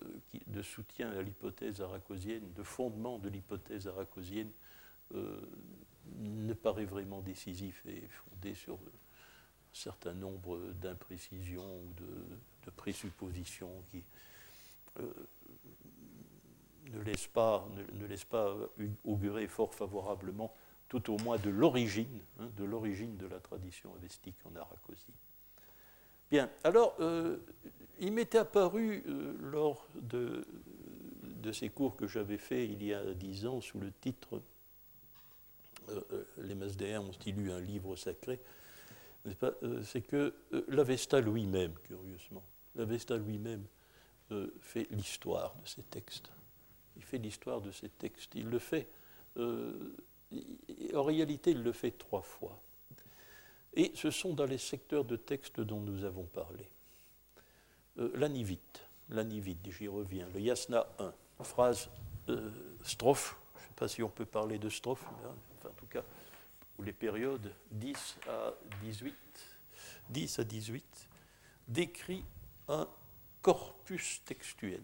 [0.48, 4.52] de soutien à l'hypothèse aracosienne, de fondement de l'hypothèse aracosienne,
[5.14, 5.42] euh,
[6.18, 12.40] ne paraît vraiment décisif et fondé sur un certain nombre d'imprécisions ou de,
[12.72, 14.04] présuppositions qui
[16.94, 18.56] ne laissent pas, ne pas
[19.04, 20.54] augurer fort favorablement
[20.88, 25.14] tout au moins de l'origine, hein, de l'origine de la tradition avestique en Aracosie.
[26.30, 27.38] Bien, alors, euh,
[28.00, 30.46] il m'était apparu euh, lors de,
[31.24, 34.42] de, ces cours que j'avais faits il y a dix ans sous le titre
[35.90, 36.02] euh,
[36.40, 38.40] Les Masdéens ont-ils lu un livre sacré
[39.84, 40.34] C'est que
[40.68, 42.44] l'Avesta lui-même, curieusement,
[42.76, 43.66] l'Avesta lui-même
[44.60, 46.32] fait l'histoire de ces textes.
[46.98, 48.34] Il fait l'histoire de ces textes.
[48.36, 48.88] Il le fait
[50.94, 52.60] en réalité, il le fait trois fois.
[53.74, 56.66] Et ce sont dans les secteurs de texte dont nous avons parlé.
[58.00, 61.90] Euh, L'anivite, l'anivite, j'y reviens, le yasna 1, phrase
[62.30, 62.50] euh,
[62.84, 65.86] strophe, je ne sais pas si on peut parler de strophe, mais enfin, en tout
[65.88, 66.04] cas,
[66.76, 69.14] pour les périodes 10 à 18,
[70.10, 71.10] 10 à 18,
[71.68, 72.24] décrit
[72.68, 72.88] un
[73.42, 74.82] corpus textuel,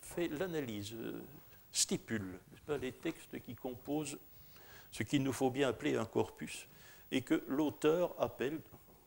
[0.00, 1.20] fait l'analyse, euh,
[1.72, 2.38] stipule
[2.80, 4.18] les textes qui composent
[4.90, 6.66] ce qu'il nous faut bien appeler un corpus,
[7.10, 8.60] et que l'auteur appelle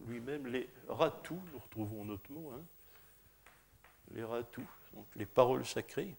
[0.06, 2.64] lui-même les ratous, nous retrouvons notre mot, hein,
[4.14, 6.16] les ratous, donc les paroles sacrées,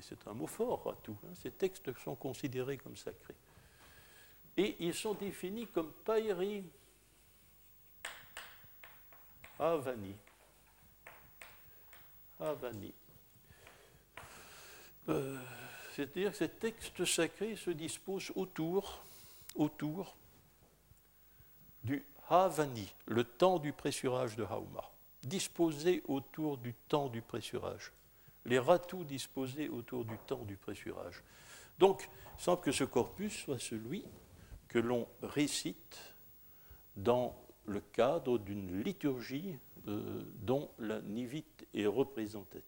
[0.00, 3.34] c'est un mot fort, ratou, hein, ces textes sont considérés comme sacrés.
[4.56, 6.64] Et ils sont définis comme païri
[9.58, 10.14] avani.
[12.40, 12.92] Avani.
[15.08, 15.38] Euh,
[15.94, 19.02] c'est-à-dire que ces textes sacrés se disposent autour,
[19.54, 20.16] autour
[21.84, 24.90] du Havani, le temps du pressurage de Hauma,
[25.22, 27.92] disposés autour du temps du pressurage.
[28.44, 31.22] Les ratous disposés autour du temps du pressurage.
[31.78, 34.04] Donc, il semble que ce corpus soit celui
[34.68, 35.98] que l'on récite
[36.96, 37.34] dans
[37.66, 42.62] le cadre d'une liturgie euh, dont la nivite est représentative.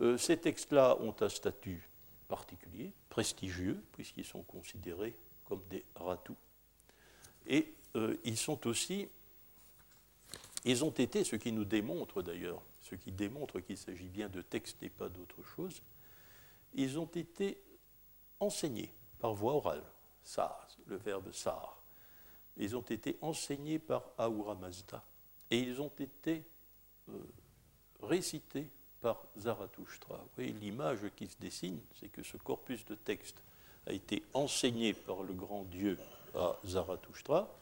[0.00, 1.88] Euh, ces textes-là ont un statut
[2.28, 6.36] particulier, prestigieux, puisqu'ils sont considérés comme des ratous.
[7.46, 9.08] Et euh, ils sont aussi,
[10.64, 14.42] ils ont été, ce qui nous démontre d'ailleurs, ce qui démontre qu'il s'agit bien de
[14.42, 15.82] textes et pas d'autre chose,
[16.74, 17.58] ils ont été
[18.40, 19.84] enseignés par voie orale,
[20.22, 21.82] sar, le verbe sar.
[22.56, 25.04] Ils ont été enseignés par Ahura Mazda
[25.50, 26.44] et ils ont été
[27.08, 27.12] euh,
[28.02, 28.68] récités
[29.00, 30.24] par Zarathustra.
[30.38, 33.42] l'image qui se dessine, c'est que ce corpus de texte
[33.86, 35.98] a été enseigné par le grand Dieu
[36.34, 37.52] à Zarathustra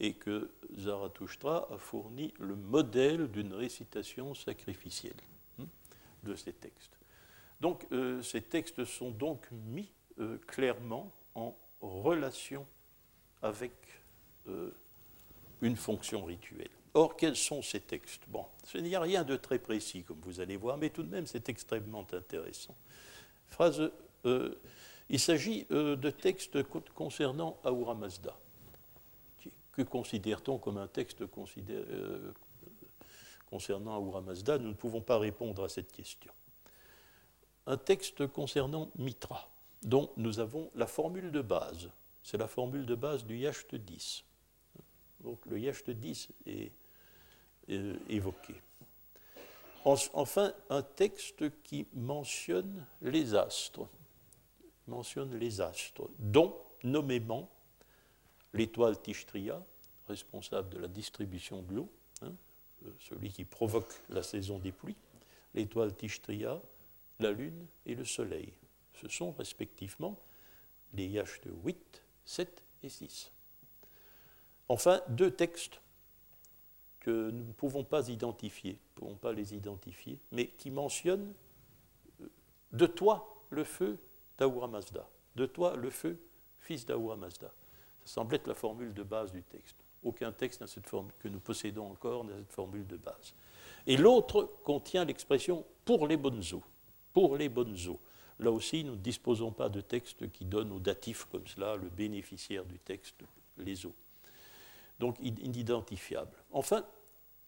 [0.00, 5.20] et que Zarathustra a fourni le modèle d'une récitation sacrificielle
[5.58, 5.66] hein,
[6.22, 6.98] de ces textes.
[7.60, 7.86] Donc
[8.22, 9.90] ces textes sont donc mis
[10.46, 12.66] clairement en relation
[13.42, 13.72] avec
[15.60, 16.70] une fonction rituelle.
[16.96, 18.22] Or, quels sont ces textes?
[18.28, 21.10] Bon, ce n'y a rien de très précis, comme vous allez voir, mais tout de
[21.10, 22.74] même, c'est extrêmement intéressant.
[23.48, 23.90] Phrase,
[24.24, 24.54] euh,
[25.10, 26.62] il s'agit euh, de textes
[26.94, 28.34] concernant Ahura Mazda.
[29.72, 32.32] Que considère-t-on comme un texte euh,
[33.50, 34.56] concernant Ahura Mazda?
[34.56, 36.32] Nous ne pouvons pas répondre à cette question.
[37.66, 39.50] Un texte concernant Mitra,
[39.82, 41.90] dont nous avons la formule de base.
[42.22, 44.24] C'est la formule de base du Yacht 10.
[45.20, 46.72] Donc le Yacht 10 est
[47.68, 48.54] évoqué.
[49.84, 53.88] Enfin, un texte qui mentionne les astres,
[54.88, 57.48] mentionne les astres, dont nommément
[58.52, 59.62] l'étoile Tishtria,
[60.08, 62.34] responsable de la distribution de l'eau, hein,
[62.84, 64.96] euh, celui qui provoque la saison des pluies,
[65.54, 66.60] l'étoile Tishtria,
[67.20, 68.52] la lune et le soleil.
[69.00, 70.18] Ce sont respectivement
[70.94, 73.30] les yachts de 8, 7 et 6.
[74.68, 75.80] Enfin, deux textes
[77.06, 81.32] que nous ne pouvons pas identifier, pouvons pas les identifier, mais qui mentionnent
[82.20, 82.28] euh,
[82.72, 83.96] de toi le feu
[84.36, 86.18] d'Ahura Mazda, de toi le feu,
[86.58, 87.46] fils d'Ahura Mazda.
[88.00, 89.76] Ça semble être la formule de base du texte.
[90.02, 93.36] Aucun texte n'a cette formule que nous possédons encore n'a cette formule de base.
[93.86, 96.42] Et l'autre contient l'expression pour les bonnes.
[97.12, 98.00] Pour les bonnes eaux.
[98.40, 101.88] Là aussi, nous ne disposons pas de texte qui donne au datif comme cela le
[101.88, 103.22] bénéficiaire du texte,
[103.58, 103.94] les eaux.
[104.98, 106.36] Donc inidentifiable.
[106.50, 106.84] Enfin,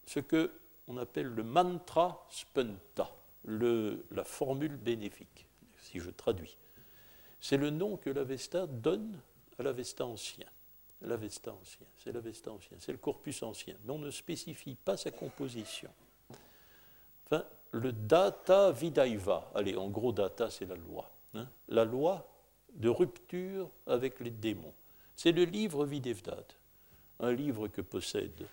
[0.08, 0.50] ce que
[0.86, 6.56] on appelle le mantra spenta, la formule bénéfique, si je traduis.
[7.40, 9.20] C'est le nom que l'Avesta donne
[9.58, 10.46] à l'Avesta ancien.
[11.02, 15.10] L'Avesta ancien, c'est l'Avesta ancien, c'est le corpus ancien, mais on ne spécifie pas sa
[15.10, 15.90] composition.
[17.26, 21.08] Enfin, le data vidaiva, allez, en gros, data, c'est la loi.
[21.34, 21.46] Hein.
[21.68, 22.26] la loi
[22.72, 24.72] de rupture avec les démons.
[25.14, 26.46] C'est le livre Videvdad,
[27.20, 28.48] un livre que possède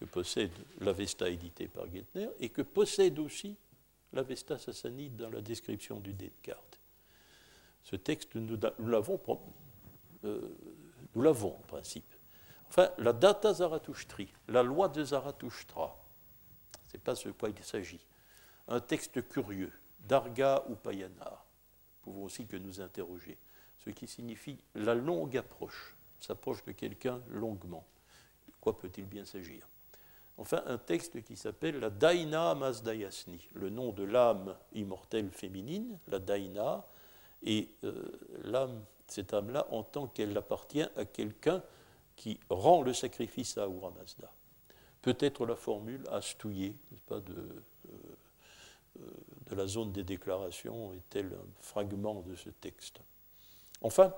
[0.00, 3.56] que possède l'Avesta édité par Geithner et que possède aussi
[4.14, 6.80] l'Avesta sassanide dans la description du Descartes.
[7.82, 9.20] Ce texte, nous, l'avons,
[10.24, 10.56] euh,
[11.14, 12.14] nous l'avons en principe.
[12.68, 16.02] Enfin, la data Zarathoustri, la loi de Zarathustra,
[16.86, 18.06] ce n'est pas ce quoi il s'agit.
[18.68, 21.44] Un texte curieux, Darga ou Payana,
[22.02, 23.38] pouvons aussi que nous interroger,
[23.78, 27.86] ce qui signifie la longue approche, s'approche de quelqu'un longuement.
[28.46, 29.69] De quoi peut-il bien s'agir?
[30.40, 36.18] Enfin un texte qui s'appelle la Daina Mazdayasni, le nom de l'âme immortelle féminine, la
[36.18, 36.86] Daina,
[37.42, 41.62] et euh, cette âme-là, en tant qu'elle appartient à quelqu'un
[42.16, 44.32] qui rend le sacrifice à Ahura Mazda.
[45.02, 46.76] Peut-être la formule astouillée,
[47.06, 48.02] pas, de, euh,
[49.00, 49.06] euh,
[49.50, 53.00] de la zone des déclarations est-elle un fragment de ce texte.
[53.82, 54.14] Enfin,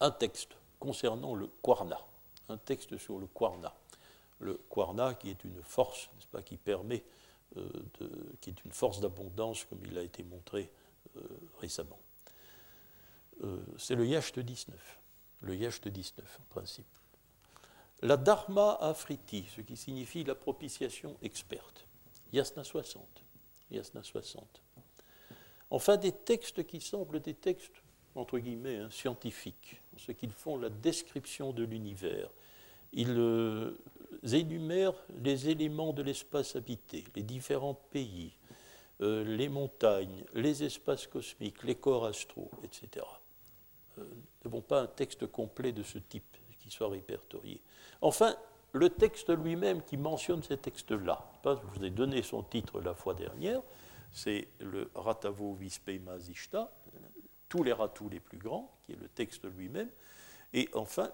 [0.00, 1.98] un texte concernant le Kwarna,
[2.48, 3.72] un texte sur le Kwarna
[4.42, 7.02] le Kwarna, qui est une force, n'est-ce pas, qui permet,
[7.56, 7.68] euh,
[8.40, 10.70] qui est une force d'abondance, comme il a été montré
[11.16, 11.20] euh,
[11.60, 11.98] récemment.
[13.44, 15.00] Euh, c'est le Yacht 19,
[15.42, 16.86] le Yacht 19 en principe.
[18.02, 21.86] La Dharma Afriti, ce qui signifie la propitiation experte.
[22.32, 23.04] Yasna 60.
[23.70, 24.62] Yasna 60.
[25.70, 27.82] Enfin, des textes qui semblent des textes,
[28.14, 32.30] entre guillemets, hein, scientifiques, en ce qu'ils font la description de l'univers.
[32.92, 33.14] Ils
[34.22, 38.32] énumèrent les éléments de l'espace habité, les différents pays,
[39.00, 43.04] euh, les montagnes, les espaces cosmiques, les corps astraux, etc.
[43.98, 47.60] Euh, nous n'avons pas un texte complet de ce type qui soit répertorié.
[48.00, 48.36] Enfin,
[48.72, 53.14] le texte lui-même qui mentionne ces textes-là, je vous ai donné son titre la fois
[53.14, 53.60] dernière,
[54.12, 56.72] c'est le Ratavo Vispema Zishta,
[57.48, 59.90] tous les ratous les plus grands, qui est le texte lui-même,
[60.54, 61.10] et enfin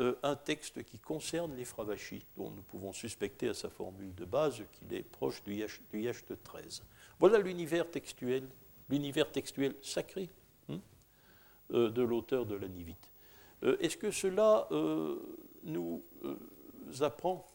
[0.00, 4.24] euh, un texte qui concerne les Fravachis, dont nous pouvons suspecter à sa formule de
[4.24, 6.82] base qu'il est proche du Yacht, 13.
[7.18, 8.48] Voilà l'univers textuel,
[8.88, 10.30] l'univers textuel sacré
[10.70, 10.78] hein,
[11.74, 13.10] euh, de l'auteur de la Nivite.
[13.62, 14.68] Euh, est-ce que cela
[15.64, 16.02] nous
[17.00, 17.46] apprend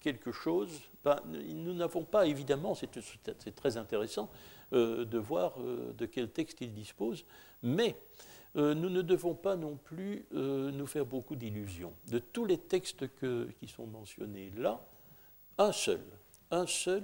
[0.00, 0.82] quelque chose?
[1.02, 4.30] Ben, Nous n'avons pas, évidemment, c'est très intéressant
[4.70, 7.24] de voir de quel texte il dispose,
[7.62, 7.96] mais
[8.56, 11.92] euh, nous ne devons pas non plus euh, nous faire beaucoup d'illusions.
[12.08, 13.04] De tous les textes
[13.58, 14.82] qui sont mentionnés là,
[15.58, 16.00] un seul,
[16.50, 17.02] un seul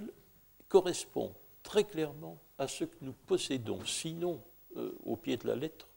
[0.69, 4.41] correspond très clairement à ce que nous possédons, sinon
[4.77, 5.89] euh, au pied de la lettre,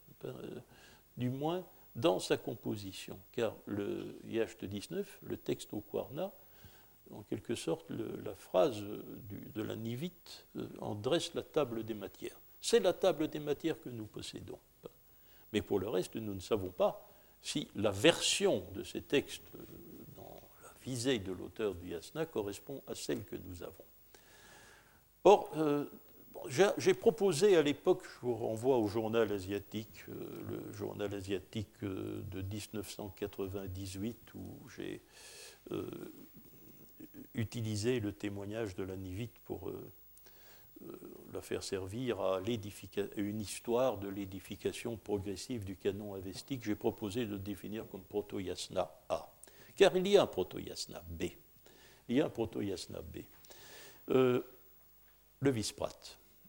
[1.16, 3.18] du moins dans sa composition.
[3.32, 6.32] Car le Yacht 19, le texte au Kwarna,
[7.12, 10.46] en quelque sorte, la phrase de la Nivite
[10.80, 12.40] en dresse la table des matières.
[12.60, 14.58] C'est la table des matières que nous possédons.
[15.56, 17.08] Mais pour le reste, nous ne savons pas
[17.40, 19.62] si la version de ces textes euh,
[20.14, 23.84] dans la visée de l'auteur du Yasna correspond à celle que nous avons.
[25.24, 25.86] Or, euh,
[26.76, 30.12] j'ai proposé à l'époque, je vous renvoie au journal asiatique, euh,
[30.50, 35.00] le journal asiatique de 1998, où j'ai
[37.32, 39.72] utilisé le témoignage de la Nivite pour
[41.32, 42.40] la faire servir à
[43.16, 49.32] une histoire de l'édification progressive du canon avestique, j'ai proposé de définir comme proto-yasna A.
[49.76, 51.24] Car il y a un proto-yasna B.
[52.08, 53.18] Il y a un proto-yasna B.
[54.10, 54.42] Euh,
[55.40, 55.98] le Visprat.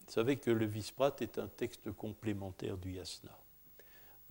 [0.06, 3.38] Vous savez que le Visprat est un texte complémentaire du yasna.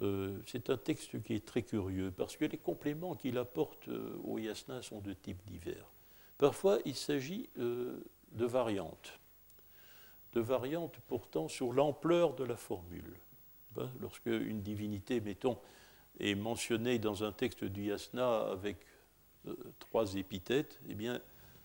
[0.01, 4.19] Euh, c'est un texte qui est très curieux parce que les compléments qu'il apporte euh,
[4.25, 5.91] au yasna sont de types divers.
[6.39, 9.19] Parfois, il s'agit de variantes
[10.37, 13.17] de variantes pourtant sur l'ampleur de la formule.
[13.75, 15.57] Ben, lorsque une divinité, mettons,
[16.21, 18.77] est mentionnée dans un texte du Yasna avec
[19.49, 21.21] euh, trois épithètes, eh bien,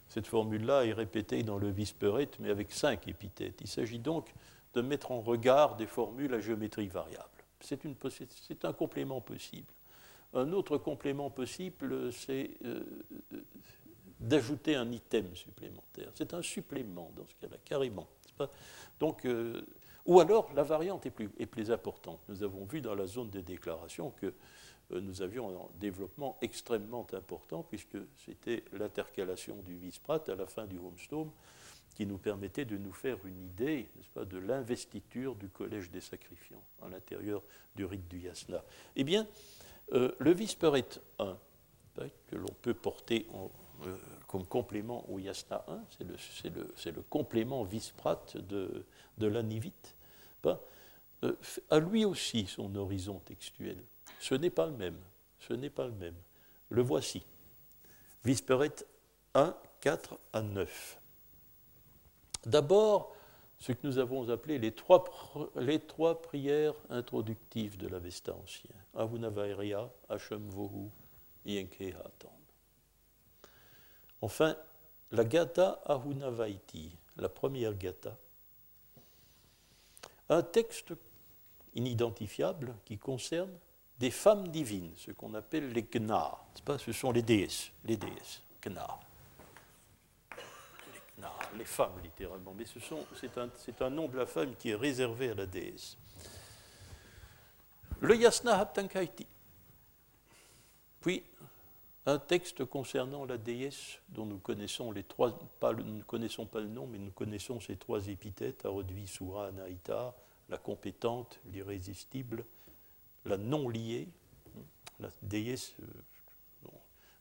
[0.07, 3.59] cette formule-là est répétée dans le Visperet, mais avec cinq épithètes.
[3.59, 4.33] Il s'agit donc
[4.73, 7.27] de mettre en regard des formules à géométrie variable.
[7.59, 9.73] C'est un complément possible.
[10.33, 12.83] Un autre complément possible, c'est euh,
[14.21, 16.11] d'ajouter un item supplémentaire.
[16.15, 18.07] C'est un supplément dans ce cas-là, carrément.
[18.99, 19.61] Donc, euh,
[20.05, 21.11] ou alors la variante est
[21.45, 22.19] plus, importante.
[22.27, 24.33] Nous avons vu dans la zone des déclarations que
[24.91, 30.65] euh, nous avions un développement extrêmement important, puisque c'était l'intercalation du Visprat à la fin
[30.65, 31.31] du Homestone
[31.95, 36.89] qui nous permettait de nous faire une idée de l'investiture du collège des sacrifiants à
[36.89, 37.43] l'intérieur
[37.75, 38.63] du rite du Yasna.
[38.95, 39.27] Eh bien,
[39.93, 40.87] euh, le Visperet
[41.19, 41.37] 1,
[42.27, 43.51] que l'on peut porter en,
[44.27, 45.83] comme complément au Yasna 1,
[46.35, 48.85] c'est le, complément Visprat de,
[49.17, 49.95] de l'anivite,
[50.43, 50.59] ben,
[51.23, 51.35] euh,
[51.69, 53.77] a lui aussi son horizon textuel.
[54.19, 54.97] Ce n'est pas le même.
[55.39, 56.15] Ce n'est pas le même.
[56.69, 57.23] Le voici.
[58.23, 58.73] Visperet
[59.33, 60.99] 1, 4 à 9.
[62.45, 63.15] D'abord,
[63.59, 65.03] ce que nous avons appelé les trois,
[66.21, 68.71] prières introductives de l'Avesta ancien.
[68.95, 70.89] Avunavairia, Hashem Vohu,
[71.45, 72.40] Yenkehatam.
[74.21, 74.55] Enfin,
[75.11, 78.15] la Gata Ahunavaiti, la première Gata,
[80.29, 80.93] un texte
[81.73, 83.51] inidentifiable qui concerne
[83.99, 86.37] des femmes divines, ce qu'on appelle les Gna.
[86.65, 88.87] Pas, ce sont les déesses, les déesses, Gna.
[90.31, 95.31] Les, Gna, les femmes littéralement, mais c'est un, nom de la femme qui est réservé
[95.31, 95.97] à la déesse.
[97.99, 99.27] Le Yasna Haptankaiti.
[101.01, 101.23] Puis
[102.05, 106.67] un texte concernant la déesse dont nous connaissons les trois, nous ne connaissons pas le
[106.67, 110.15] nom, mais nous connaissons ces trois épithètes, Arodvi, Sura, Anaïta,
[110.49, 112.43] la compétente, l'irrésistible,
[113.25, 114.09] la non liée,
[114.99, 116.71] la déesse, euh,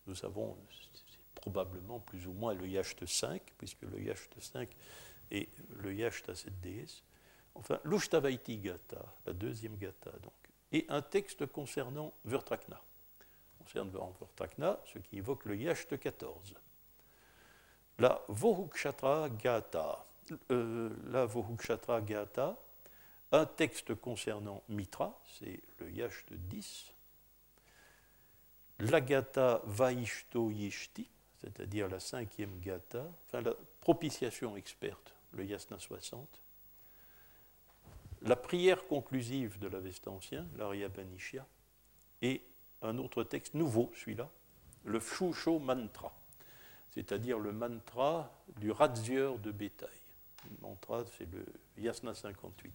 [0.07, 4.68] nous savons, c'est probablement plus ou moins le Yacht 5, puisque le Yacht 5
[5.31, 7.03] est le Yacht à cette déesse.
[7.55, 10.33] Enfin, l'Ushtavaiti Gata, la deuxième Gata, donc,
[10.72, 12.81] et un texte concernant Vertrakna
[13.73, 13.91] concerne
[14.37, 16.55] Takna, ce qui évoque le Yacht 14.
[17.99, 20.07] La Vohukshatra Gata,
[20.51, 22.59] euh, la Vohukshatra Gata,
[23.33, 26.93] un texte concernant Mitra, c'est le Yacht 10.
[28.81, 31.09] La Gata Vaishto Yishti,
[31.41, 36.43] c'est-à-dire la cinquième Gata, enfin la propitiation experte, le Yasna 60.
[38.23, 41.47] La prière conclusive de l'Avesta ancien, l'Arya Banishya,
[42.23, 42.43] et
[42.83, 44.28] un autre texte nouveau, celui-là,
[44.85, 46.12] le Shusho Mantra,
[46.91, 49.89] c'est-à-dire le mantra du razzieur de bétail.
[50.45, 51.45] Le mantra, c'est le
[51.78, 52.72] Yasna 58.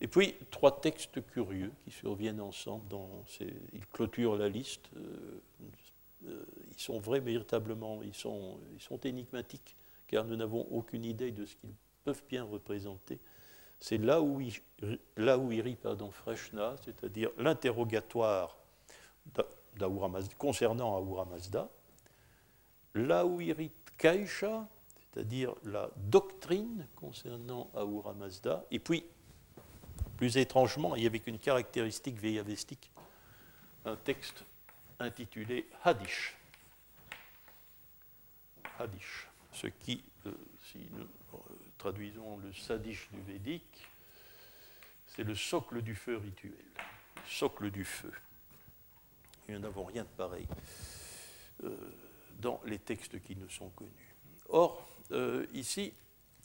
[0.00, 2.84] Et puis, trois textes curieux qui surviennent ensemble.
[3.72, 4.88] Ils clôturent la liste.
[4.96, 5.40] Euh,
[6.26, 11.32] euh, ils sont vrais, véritablement, ils sont, ils sont énigmatiques, car nous n'avons aucune idée
[11.32, 13.18] de ce qu'ils peuvent bien représenter.
[13.80, 14.52] C'est là où il,
[15.16, 18.57] là où il rit, pardon, Freshna, c'est-à-dire l'interrogatoire
[20.38, 21.68] concernant Ahura Mazda,
[22.94, 24.66] l'Aouirit Kaisha,
[24.98, 29.04] c'est-à-dire la doctrine concernant Ahura Mazda, et puis,
[30.16, 32.90] plus étrangement, et avec une caractéristique veillavestique,
[33.84, 34.44] un texte
[34.98, 36.36] intitulé Hadish.
[38.78, 40.32] Hadish, ce qui, euh,
[40.70, 41.38] si nous euh,
[41.78, 43.86] traduisons le Sadish du Védique,
[45.06, 46.52] c'est le socle du feu rituel,
[47.16, 48.12] le socle du feu.
[49.48, 50.46] Nous n'avons rien de pareil
[51.64, 51.74] euh,
[52.38, 54.14] dans les textes qui nous sont connus.
[54.50, 55.94] Or, euh, ici,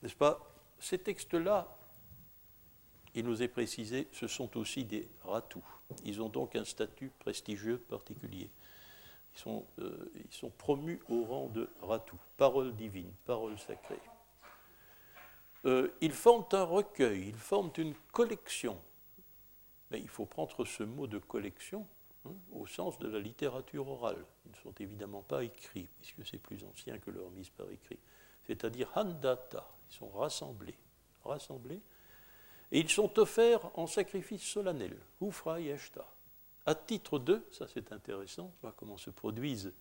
[0.02, 0.40] n'est-ce pas,
[0.80, 1.78] ces textes-là
[3.16, 5.64] il nous est précisé, ce sont aussi des ratous.
[6.04, 8.50] Ils ont donc un statut prestigieux particulier.
[9.36, 14.00] Ils sont, euh, promus au rang de ratous, parole divine, parole sacrée.
[16.02, 18.82] Ils forment un recueil, ils forment une collection.
[19.92, 21.86] Mais il faut prendre ce mot de collection
[22.26, 24.26] hein, au sens de la littérature orale.
[24.46, 28.00] Ils ne sont évidemment pas écrits, puisque c'est plus ancien que leur mise par écrit.
[28.46, 30.78] C'est-à-dire handata, ils sont rassemblés,
[31.24, 31.82] rassemblés,
[32.72, 35.58] et ils sont offerts en sacrifice solennel, ufra.
[36.66, 39.74] À titre de, ça c'est intéressant, voir comment se produisent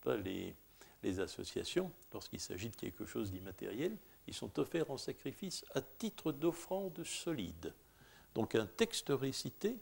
[0.00, 0.54] pas, les,
[1.02, 3.96] les associations lorsqu'il s'agit de quelque chose d'immatériel,
[4.26, 7.74] ils sont offerts en sacrifice à titre d'offrande solide.
[8.34, 9.78] Donc un texte récité,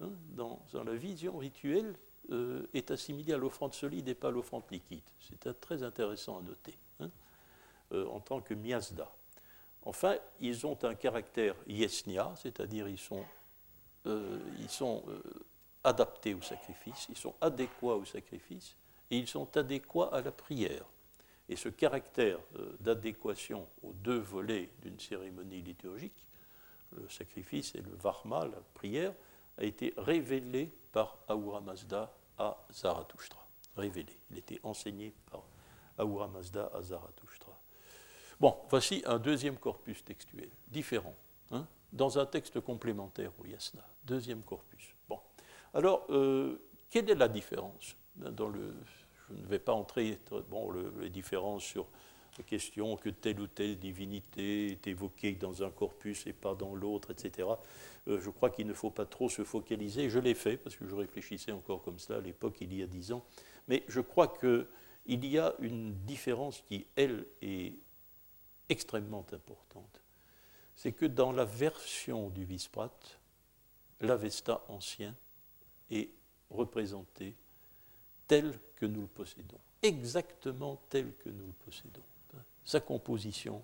[0.00, 1.96] hein, dans, la vision rituelle,
[2.30, 5.02] euh, est assimilé à l'offrande solide et pas à l'offrande liquide.
[5.18, 7.10] C'est très intéressant à noter, hein,
[7.92, 9.10] euh, en tant que miasda.
[9.82, 13.24] Enfin, ils ont un caractère yesnia, c'est-à-dire ils sont,
[14.06, 15.02] euh, ils sont
[15.82, 18.76] adaptés au sacrifice, ils sont adéquats au sacrifice,
[19.10, 20.84] et ils sont adéquats à la prière.
[21.48, 22.38] Et ce caractère
[22.78, 26.22] d'adéquation aux deux volets d'une cérémonie liturgique,
[26.92, 29.14] le sacrifice et le varma, la prière,
[29.60, 33.46] a été révélé par Ahura Mazda à Zarathustra.
[33.76, 34.18] Révélé.
[34.30, 35.44] Il était enseigné par
[35.98, 37.52] Ahura Mazda à Zarathustra.
[38.40, 41.14] Bon, voici un deuxième corpus textuel, différent,
[41.50, 43.86] hein, dans un texte complémentaire au Yasna.
[44.04, 44.94] Deuxième corpus.
[45.08, 45.20] Bon.
[45.74, 46.58] Alors, euh,
[46.88, 47.94] quelle est la différence?
[48.18, 51.86] Je ne vais pas entrer bon, les différences sur
[52.38, 56.74] la question que telle ou telle divinité est évoquée dans un corpus et pas dans
[56.74, 57.48] l'autre, etc.
[58.08, 60.08] Euh, je crois qu'il ne faut pas trop se focaliser.
[60.08, 62.86] Je l'ai fait parce que je réfléchissais encore comme ça à l'époque, il y a
[62.86, 63.24] dix ans.
[63.68, 67.74] Mais je crois qu'il y a une différence qui, elle, est
[68.68, 70.00] extrêmement importante.
[70.76, 72.98] C'est que dans la version du Visprat,
[74.00, 75.14] l'Avesta ancien
[75.90, 76.08] est
[76.50, 77.34] représenté
[78.26, 82.02] tel que nous le possédons, exactement tel que nous le possédons.
[82.64, 83.62] Sa composition,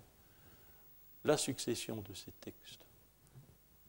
[1.23, 2.85] la succession de ces textes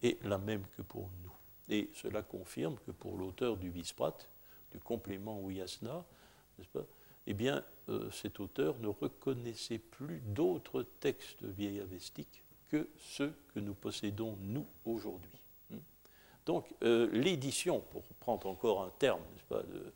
[0.03, 1.33] est la même que pour nous.
[1.69, 4.17] Et cela confirme que pour l'auteur du Visprat,
[4.73, 6.05] du complément Uyasna,
[6.59, 6.85] n'est-ce pas,
[7.27, 13.75] eh bien, euh, cet auteur ne reconnaissait plus d'autres textes vieillavestiques que ceux que nous
[13.75, 15.31] possédons, nous, aujourd'hui.
[16.47, 19.93] Donc, euh, l'édition, pour prendre encore un terme, pas, de,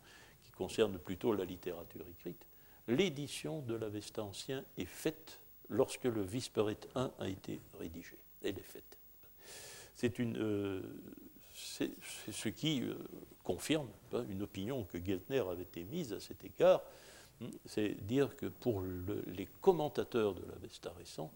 [0.54, 2.44] concerne plutôt la littérature écrite,
[2.88, 8.18] l'édition de l'Avesta ancien est faite lorsque le Visperet 1 a été rédigé.
[8.42, 8.98] Elle est faite.
[9.94, 10.82] C'est euh,
[11.52, 12.94] ce qui euh,
[13.44, 16.82] confirme hein, une opinion que Geltner avait émise à cet égard,
[17.40, 21.30] hein, c'est dire que pour les commentateurs de l'Avesta récent,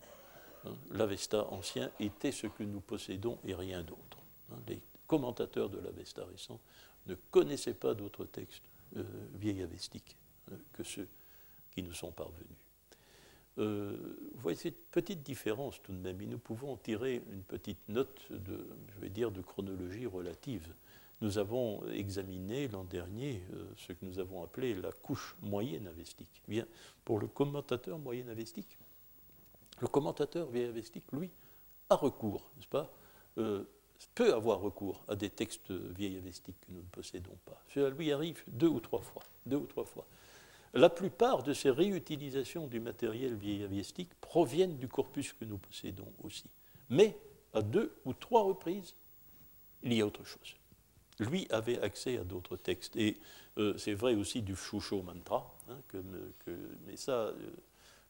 [0.64, 4.18] hein, l'Avesta ancien était ce que nous possédons et rien d'autre.
[4.66, 6.60] les commentateurs de l'Avesta récent
[7.06, 8.64] ne connaissaient pas d'autres textes
[8.96, 9.04] euh,
[9.62, 10.16] avestiques
[10.72, 11.08] que ceux
[11.76, 12.46] qui nous sont parvenus.
[13.58, 17.86] Euh, vous voyez cette petite différence tout de même, et nous pouvons tirer une petite
[17.88, 20.74] note de, je vais dire, de chronologie relative.
[21.20, 23.42] Nous avons examiné l'an dernier
[23.76, 26.42] ce que nous avons appelé la couche moyenne avestique.
[26.48, 26.66] Eh bien,
[27.04, 28.78] pour le commentateur moyenne avestique,
[29.80, 31.30] le commentateur vieille avestique, lui,
[31.90, 32.90] a recours, n'est-ce pas,
[34.14, 37.62] peut avoir recours à des textes vieillavestiques que nous ne possédons pas.
[37.68, 39.22] Cela lui arrive deux ou trois fois.
[39.44, 40.06] Deux ou trois fois.
[40.76, 46.50] La plupart de ces réutilisations du matériel vieillavestique proviennent du corpus que nous possédons aussi.
[46.90, 47.16] Mais
[47.54, 48.94] à deux ou trois reprises,
[49.82, 50.54] il y a autre chose.
[51.18, 52.94] Lui avait accès à d'autres textes.
[52.96, 53.16] Et
[53.56, 55.78] euh, c'est vrai aussi du Shusho Mantra, hein,
[56.86, 57.34] mais ça, euh,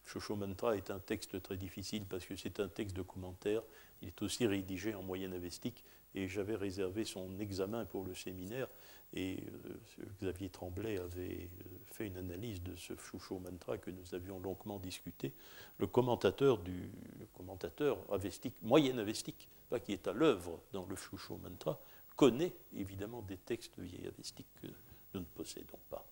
[0.04, 3.62] Shusho Mantra est un texte très difficile parce que c'est un texte de commentaire
[4.02, 8.68] il est aussi rédigé en moyenne avestique et j'avais réservé son examen pour le séminaire
[9.16, 9.38] et
[9.68, 14.38] euh, Xavier Tremblay avait euh, fait une analyse de ce Choucho Mantra que nous avions
[14.38, 15.32] longuement discuté.
[15.78, 16.90] Le commentateur du
[17.32, 21.80] commentateur avestique, moyenne avestique, pas qui est à l'œuvre dans le Choucho Mantra,
[22.14, 24.68] connaît évidemment des textes vieilles avestiques que
[25.14, 26.06] nous ne possédons pas.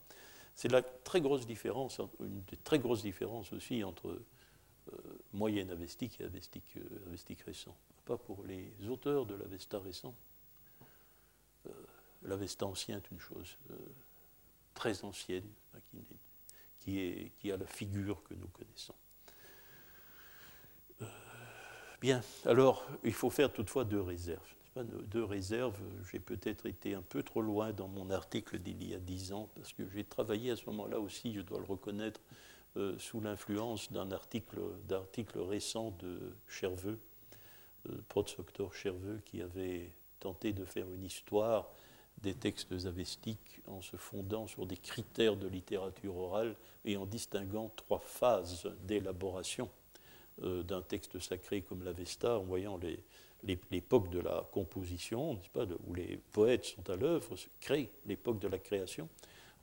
[0.54, 4.18] C'est la très grosse différence, une très grosses différences aussi entre
[4.92, 4.96] euh,
[5.32, 7.76] moyenne avestique et euh, avestique récent.
[8.04, 10.14] Pas pour les auteurs de l'Avesta récent.
[12.24, 13.56] Euh, L'Avesta ancien est une chose
[14.74, 15.78] très ancienne, hein,
[16.80, 18.94] qui, a la figure que nous connaissons.
[22.00, 24.54] Bien, alors il faut faire toutefois deux réserves.
[24.76, 25.78] Deux réserves,
[26.10, 29.48] j'ai peut-être été un peu trop loin dans mon article d'il y a dix ans,
[29.54, 32.20] parce que j'ai travaillé à ce moment-là aussi, je dois le reconnaître,
[32.76, 34.58] euh, sous l'influence d'un article,
[35.38, 36.98] récent de Cherveux,
[38.08, 41.70] Protsoctor Cherveux qui avait tenté de faire une histoire
[42.22, 47.70] des textes avestiques en se fondant sur des critères de littérature orale et en distinguant
[47.76, 49.68] trois phases d'élaboration
[50.42, 52.80] euh, d'un texte sacré comme l'Avesta, en voyant
[53.70, 58.58] l'époque de la composition, pas, où les poètes sont à l'œuvre, crée l'époque de la
[58.58, 59.08] création.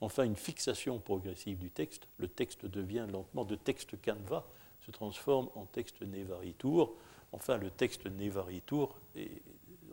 [0.00, 2.08] Enfin, une fixation progressive du texte.
[2.16, 4.44] Le texte devient lentement de texte canevas,
[4.80, 6.94] se transforme en texte Nevaritour.
[7.32, 8.96] Enfin, le texte Nevaritour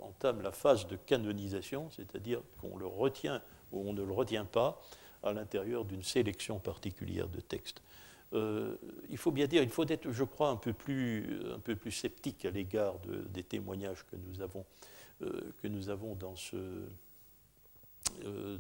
[0.02, 3.42] entame la phase de canonisation, c'est-à-dire qu'on le retient
[3.72, 4.82] ou on ne le retient pas
[5.24, 7.82] à l'intérieur d'une sélection particulière de textes.
[8.34, 8.76] Euh,
[9.10, 11.92] il faut bien dire, il faut être, je crois, un peu plus, un peu plus
[11.92, 12.96] sceptique à l'égard
[13.30, 14.66] des témoignages que nous avons,
[15.22, 16.86] euh, que nous avons dans, ce,
[18.26, 18.58] euh,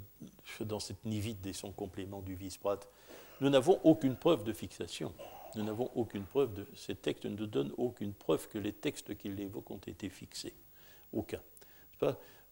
[0.62, 2.80] dans cette nivite des son complément du vice-prat.
[3.42, 5.14] Nous n'avons aucune preuve de fixation.
[5.56, 9.18] Nous n'avons aucune preuve de ces textes ne nous donnent aucune preuve que les textes
[9.18, 10.54] qu'il évoque ont été fixés.
[11.14, 11.42] Aucun.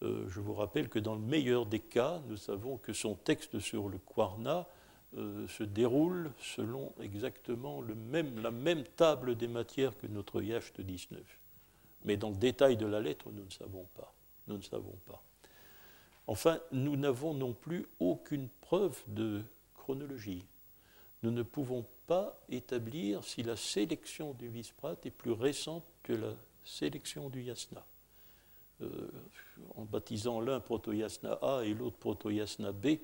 [0.04, 3.60] Euh, je vous rappelle que dans le meilleur des cas, nous savons que son texte
[3.60, 4.68] sur le Quarna
[5.16, 11.20] euh, se déroule selon exactement la même table des matières que notre Yacht 19.
[12.04, 14.14] Mais dans le détail de la lettre, nous ne savons pas.
[14.48, 15.24] Nous ne savons pas.
[16.28, 19.44] Enfin, nous n'avons non plus aucune preuve de
[19.74, 20.46] chronologie.
[21.24, 26.34] Nous ne pouvons pas établir si la sélection du Visprat est plus récente que la
[26.64, 27.86] sélection du Yasna.
[28.82, 29.10] Euh,
[29.76, 33.00] en baptisant l'un protoyasna A et l'autre protoyasna B,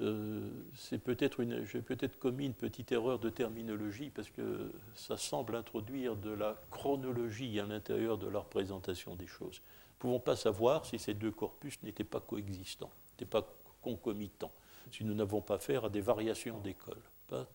[0.00, 5.16] euh, c'est peut-être une, j'ai peut-être commis une petite erreur de terminologie parce que ça
[5.16, 9.60] semble introduire de la chronologie à l'intérieur de la représentation des choses.
[9.60, 13.46] Nous pouvons pas savoir si ces deux corpus n'étaient pas coexistants, n'étaient pas
[13.82, 14.52] concomitants,
[14.90, 17.46] si nous n'avons pas affaire à des variations d'école, pas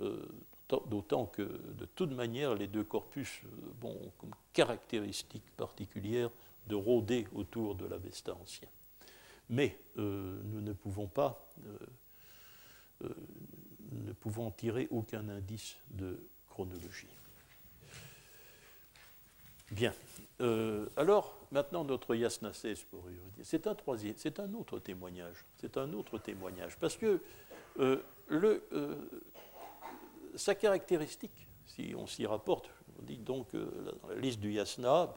[0.00, 0.26] euh,
[0.68, 6.30] d'autant que de toute manière les deux corpus euh, ont comme caractéristique particulière
[6.66, 8.68] de rôder autour de l'Avesta ancien.
[9.50, 11.46] Mais euh, nous ne pouvons pas,
[13.02, 13.08] euh,
[13.92, 17.08] ne pouvons tirer aucun indice de chronologie.
[19.70, 19.92] Bien.
[20.96, 23.02] alors, maintenant, notre Yasnasès, pour
[23.42, 25.44] c'est un troisième, c'est un autre témoignage.
[25.56, 26.76] C'est un autre témoignage.
[26.78, 27.20] Parce que
[28.28, 28.62] le,
[30.36, 35.14] sa caractéristique, si on s'y rapporte, on dit donc dans la liste du Yasna,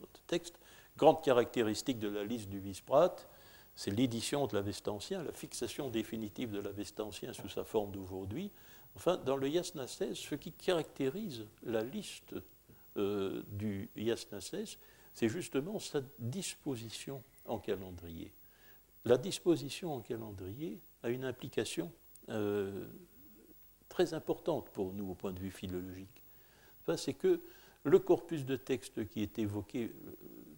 [0.00, 0.58] notre texte,
[0.96, 3.16] grande caractéristique de la liste du Visprat,
[3.74, 8.50] c'est l'édition de l'Avesta ancien, la fixation définitive de l'Avesta ancien sous sa forme d'aujourd'hui.
[8.96, 12.34] Enfin, dans le Yasna 16, ce qui caractérise la liste
[12.96, 14.78] euh, du Yasna 16,
[15.14, 18.32] c'est justement sa disposition en calendrier.
[19.04, 21.92] La disposition en calendrier a une implication
[22.30, 22.88] euh,
[23.88, 26.22] très importante pour nous au point de vue philologique.
[26.96, 27.40] C'est que
[27.84, 30.10] le corpus de textes qui est évoqué euh,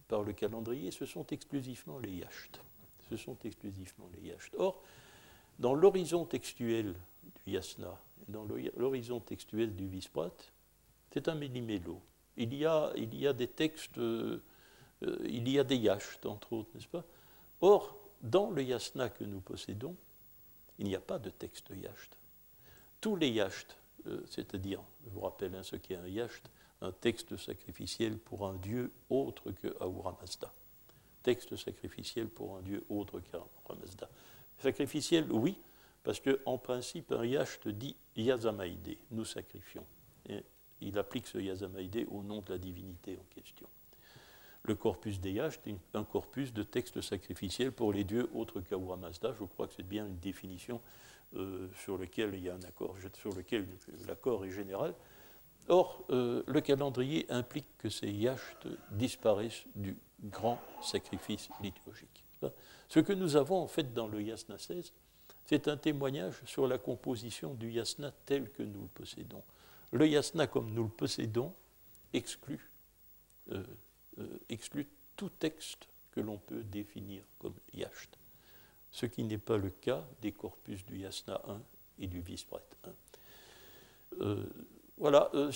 [0.07, 2.61] par le calendrier, ce sont exclusivement les yachts.
[3.09, 4.33] Ce sont exclusivement les.
[4.57, 4.81] Or,
[5.59, 6.95] dans l'horizon textuel
[7.45, 8.45] du yasna, dans
[8.77, 10.31] l'horizon textuel du visprat,
[11.11, 12.01] c'est un méli-mélo.
[12.37, 14.41] Il y, a, il y a des textes, euh,
[15.03, 17.03] euh, il y a des yachts, entre autres, n'est-ce pas?
[17.59, 19.95] Or, dans le yasna que nous possédons,
[20.79, 22.17] il n'y a pas de texte yacht
[23.01, 23.75] tous les yachts,
[24.07, 26.43] euh, c'est-à-dire, je vous rappelle hein, ce qu'est un yacht,
[26.81, 30.53] un texte sacrificiel pour un dieu autre que Ahura Mazda.
[31.23, 33.49] Texte sacrificiel pour un dieu autre qu'Ahura.
[34.57, 35.57] Sacrificiel, oui,
[36.03, 39.85] parce qu'en principe, un yacht dit Yazamaïdé, nous sacrifions.
[40.81, 43.67] Il applique ce Yazamaïdé au nom de la divinité en question.
[44.63, 49.33] Le corpus des yachts un corpus de textes sacrificiels pour les dieux autres qu'Ahura Mazda.
[49.39, 50.81] Je crois que c'est bien une définition
[51.35, 53.65] euh, sur lequel il y a un accord, sur lequel
[54.05, 54.93] l'accord est général.
[55.69, 62.25] Or, euh, le calendrier implique que ces yachts disparaissent du grand sacrifice liturgique.
[62.89, 64.91] Ce que nous avons en fait dans le yasna 16,
[65.45, 69.43] c'est un témoignage sur la composition du yasna tel que nous le possédons.
[69.93, 71.53] Le yasna comme nous le possédons
[72.13, 72.71] exclut,
[73.51, 73.63] euh,
[74.49, 78.17] exclut tout texte que l'on peut définir comme yacht
[78.91, 81.61] ce qui n'est pas le cas des corpus du Yasna 1
[81.99, 82.89] et du Vispret 1.
[84.21, 84.45] Euh,
[84.97, 85.51] voilà, euh,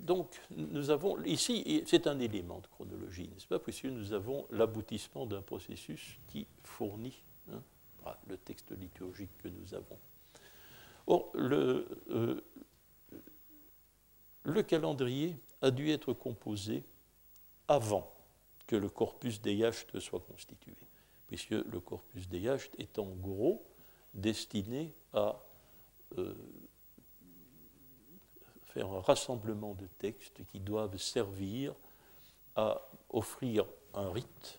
[0.00, 5.26] donc nous avons ici, c'est un élément de chronologie, n'est-ce pas, puisque nous avons l'aboutissement
[5.26, 7.62] d'un processus qui fournit hein,
[8.28, 9.98] le texte liturgique que nous avons.
[11.06, 12.40] Or, le, euh,
[14.44, 16.84] le calendrier a dû être composé
[17.66, 18.12] avant
[18.66, 20.74] que le corpus des yachts soit constitué
[21.30, 23.64] puisque le corpus des yachts est en gros
[24.14, 25.40] destiné à
[26.18, 26.34] euh,
[28.64, 31.72] faire un rassemblement de textes qui doivent servir
[32.56, 33.64] à offrir
[33.94, 34.58] un rite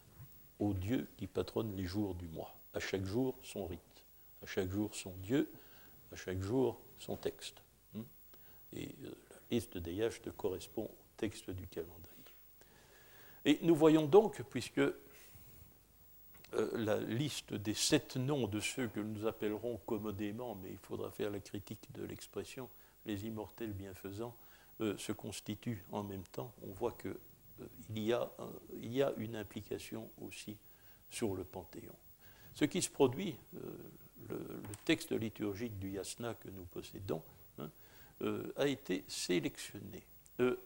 [0.59, 2.55] au Dieu qui patronne les jours du mois.
[2.73, 4.05] À chaque jour, son rite.
[4.41, 5.51] À chaque jour, son Dieu.
[6.13, 7.61] À chaque jour, son texte.
[7.93, 8.03] Hmm?
[8.71, 12.07] Et euh, la liste des yachts correspond au texte du calendrier.
[13.43, 14.81] Et nous voyons donc, puisque
[16.53, 21.09] euh, la liste des sept noms de ceux que nous appellerons commodément, mais il faudra
[21.09, 22.69] faire la critique de l'expression,
[23.05, 24.35] les immortels bienfaisants,
[24.81, 27.15] euh, se constitue en même temps, on voit qu'il
[27.61, 30.57] euh, y, a, une implication aussi
[31.09, 31.95] sur le Panthéon.
[32.53, 33.37] Ce qui se produit,
[34.27, 37.23] le, texte liturgique du yasna que nous possédons,
[37.59, 37.69] hein,
[38.57, 40.03] a été sélectionné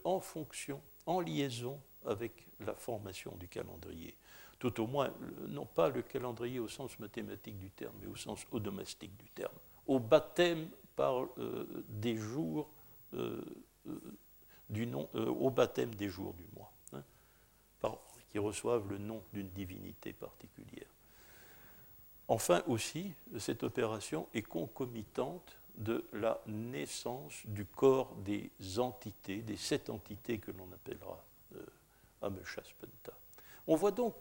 [0.02, 4.16] en fonction, en liaison avec la formation du calendrier.
[4.58, 5.12] Tout au moins,
[5.48, 9.54] non pas le calendrier au sens mathématique du terme, mais au sens odomastique du terme.
[9.86, 12.70] Au baptême euh, des jours
[13.14, 13.44] euh,
[13.86, 14.00] euh,
[14.70, 14.86] du
[16.54, 17.02] mois, hein,
[18.30, 20.88] qui reçoivent le nom d'une divinité particulière.
[22.28, 29.90] Enfin aussi, cette opération est concomitante de la naissance du corps des entités, des sept
[29.90, 31.22] entités que l'on appellera
[33.66, 34.14] on voit donc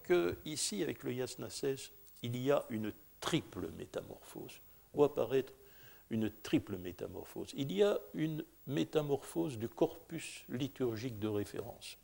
[0.44, 1.92] qu'ici, avec le Yasna 16,
[2.24, 4.60] il y a une triple métamorphose,
[4.94, 5.54] ou apparaître
[6.10, 7.52] une triple métamorphose.
[7.56, 11.98] Il y a une métamorphose du corpus liturgique de référence,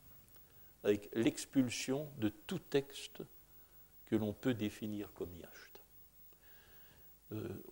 [0.84, 3.22] avec l'expulsion de tout texte
[4.06, 5.84] que l'on peut définir comme yacht.
[7.34, 7.64] Euh,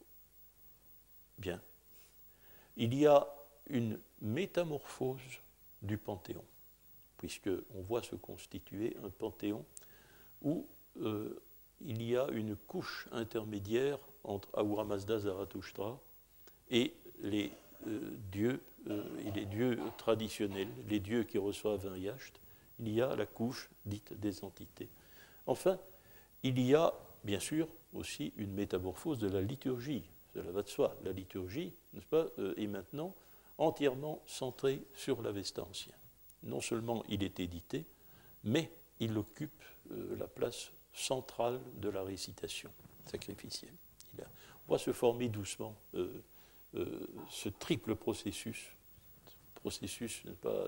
[1.38, 1.62] bien.
[2.78, 3.28] Il y a
[3.68, 5.42] une métamorphose
[5.82, 6.46] du Panthéon
[7.20, 9.64] puisqu'on voit se constituer un panthéon
[10.42, 10.66] où
[11.02, 11.40] euh,
[11.82, 16.00] il y a une couche intermédiaire entre Ahura Mazda Zarathustra
[16.72, 17.52] et les
[17.88, 18.00] euh,
[18.32, 19.04] dieux euh,
[19.36, 22.40] les dieux traditionnels, les dieux qui reçoivent un yacht.
[22.80, 24.88] Il y a la couche dite des entités.
[25.46, 25.78] Enfin,
[26.44, 26.94] il y a
[27.26, 30.04] bien sûr aussi une métamorphose de la liturgie.
[30.34, 30.96] Cela va de soi.
[31.04, 33.14] La liturgie, n'est-ce pas, est maintenant
[33.58, 35.99] entièrement centrée sur l'Avesta ancien
[36.44, 37.86] non seulement il est édité,
[38.44, 42.72] mais il occupe euh, la place centrale de la récitation
[43.06, 43.74] sacrificielle.
[44.18, 44.24] on
[44.68, 46.24] voit se former doucement euh,
[46.76, 48.68] euh, ce triple processus,
[49.56, 50.66] processus pas,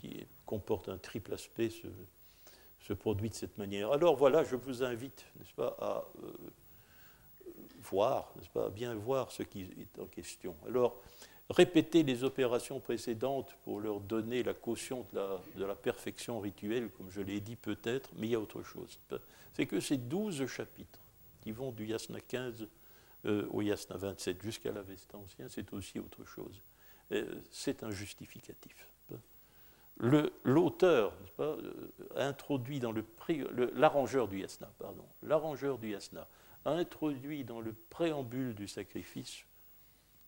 [0.00, 3.90] qui comporte un triple aspect, se, produit de cette manière.
[3.92, 6.04] Alors voilà, je vous invite, n'est-ce pas, à
[7.82, 10.54] voir, n'est-ce pas, bien voir ce qui est en question.
[10.66, 11.00] Alors,
[11.50, 17.20] répéter les opérations précédentes pour leur donner la caution de la, perfection rituelle, comme je
[17.20, 18.98] l'ai dit peut-être, mais il y a autre chose.
[19.52, 21.00] C'est que ces douze chapitres
[21.42, 22.66] qui vont du Yasna 15
[23.26, 26.60] euh, au Yasna 27 jusqu'à l'Avesta ancien, c'est aussi autre chose.
[27.12, 28.74] Euh, c'est un justificatif.
[29.98, 31.72] L'auteur euh,
[32.16, 33.04] introduit dans le,
[33.76, 36.26] l'arrangeur du Yasna, pardon, l'arrangeur du Yasna
[36.64, 39.44] a introduit dans le préambule du sacrifice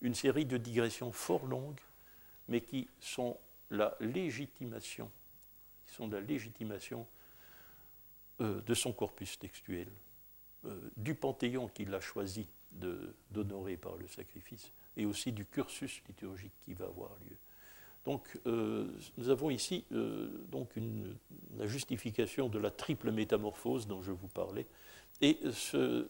[0.01, 1.79] une série de digressions fort longues,
[2.47, 3.37] mais qui sont
[3.69, 5.11] la légitimation,
[5.85, 7.05] qui sont la légitimation
[8.41, 9.87] euh, de son corpus textuel,
[10.65, 12.47] euh, du panthéon qu'il a choisi
[13.31, 17.37] d'honorer par le sacrifice, et aussi du cursus liturgique qui va avoir lieu.
[18.05, 18.87] Donc, euh,
[19.17, 20.69] nous avons ici donc
[21.57, 24.67] la justification de la triple métamorphose dont je vous parlais,
[25.21, 26.07] et ce,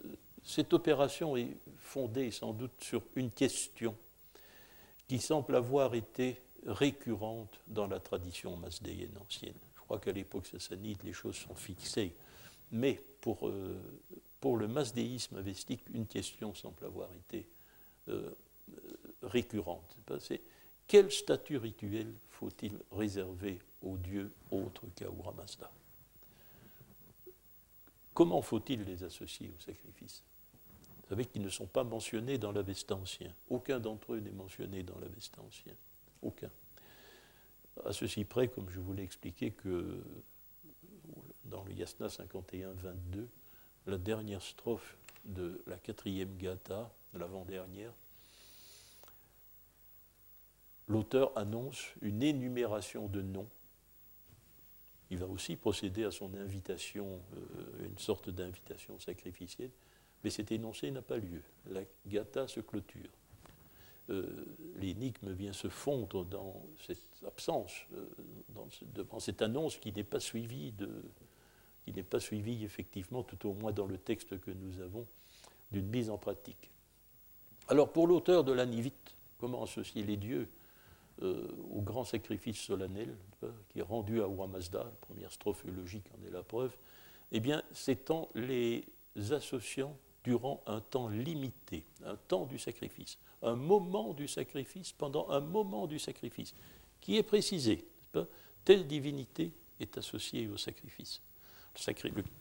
[0.48, 3.94] cette opération est fondée sans doute sur une question
[5.10, 9.58] qui semble avoir été récurrente dans la tradition masdéenne ancienne.
[9.76, 12.16] Je crois qu'à l'époque sassanide, les choses sont fixées.
[12.72, 13.78] Mais pour, euh,
[14.42, 17.46] le masdéisme avestique, une question semble avoir été
[18.08, 18.34] euh,
[19.24, 19.98] récurrente.
[20.22, 20.40] C'est
[20.88, 25.70] quel statut rituel faut-il réserver aux dieux autres qu'Ahura Mazda
[28.14, 30.24] Comment faut-il les associer au sacrifice?
[31.08, 33.34] Vous savez qu'ils ne sont pas mentionnés dans l'Avesta ancien.
[33.50, 35.72] Aucun d'entre eux n'est mentionné dans l'Avesta ancien.
[36.22, 36.52] Aucun.
[37.86, 40.04] À ceci près, comme je vous l'ai expliqué, que
[41.46, 43.26] dans le Yasna 51-22,
[43.86, 47.94] la dernière strophe de la quatrième gata, l'avant-dernière,
[50.90, 53.48] l'auteur annonce une énumération de noms.
[55.10, 59.72] Il va aussi procéder à son invitation, euh, une sorte d'invitation sacrificielle
[60.24, 61.42] mais cet énoncé n'a pas lieu.
[61.70, 63.10] La gata se clôture.
[64.10, 64.46] Euh,
[64.78, 68.06] l'énigme vient se fondre dans cette absence, euh,
[69.10, 70.90] dans, cette annonce qui n'est pas suivie de,
[71.84, 75.06] qui n'est pas suivie effectivement, tout au moins dans le texte que nous avons,
[75.72, 76.72] d'une mise en pratique.
[77.68, 80.48] Alors pour l'auteur de la Nivite, comment associer les dieux
[81.20, 83.18] au grand sacrifice solennel
[83.70, 86.78] qui est rendu à Ouamazda, la première strophe logique en est la preuve,
[87.32, 88.86] eh bien, c'est en les
[89.32, 89.98] associant
[90.28, 95.88] durant un temps limité, un temps du sacrifice, un moment du sacrifice, pendant un moment
[95.88, 96.54] du sacrifice,
[97.00, 97.88] qui est précisé.
[98.66, 101.22] Telle divinité est associée au sacrifice.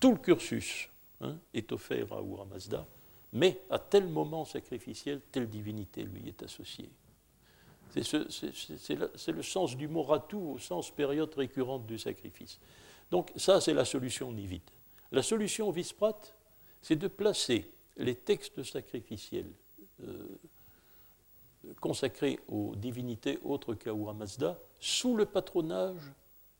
[0.00, 0.88] Tout le cursus
[1.20, 2.44] hein, est offert à Oura
[3.32, 6.90] mais à tel moment sacrificiel, telle divinité lui est associée.
[7.94, 12.58] C'est le sens du mot ratou au sens période récurrente du sacrifice.
[13.12, 14.68] Donc ça, c'est la solution nivide.
[15.12, 16.20] La solution visprat,
[16.82, 19.50] c'est de placer les textes sacrificiels
[20.02, 20.26] euh,
[21.80, 26.12] consacrés aux divinités autres qu'Aoura Mazda sous le patronage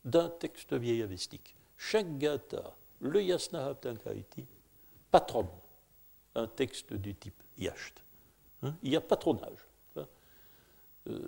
[0.04, 1.54] d'un texte vieil avestique.
[1.76, 4.46] Chaque gata, le Yasna Haptankaiti,
[5.10, 5.48] patronne
[6.34, 8.02] un texte du type Yasht.
[8.62, 9.66] Hein, il y a patronage.
[11.08, 11.20] Euh,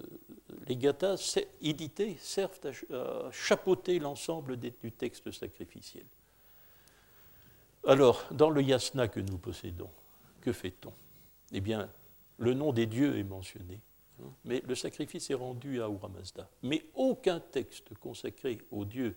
[0.66, 2.59] les gathas édités servent
[2.90, 6.04] à, chapeauter l'ensemble du texte sacrificiel.
[7.86, 9.90] Alors, dans le yasna que nous possédons,
[10.41, 10.93] que fait-on?
[11.53, 11.91] Eh bien,
[12.39, 13.80] le nom des dieux est mentionné,
[14.20, 16.49] hein, mais le sacrifice est rendu à Uramazda.
[16.62, 19.16] Mais aucun texte consacré aux dieux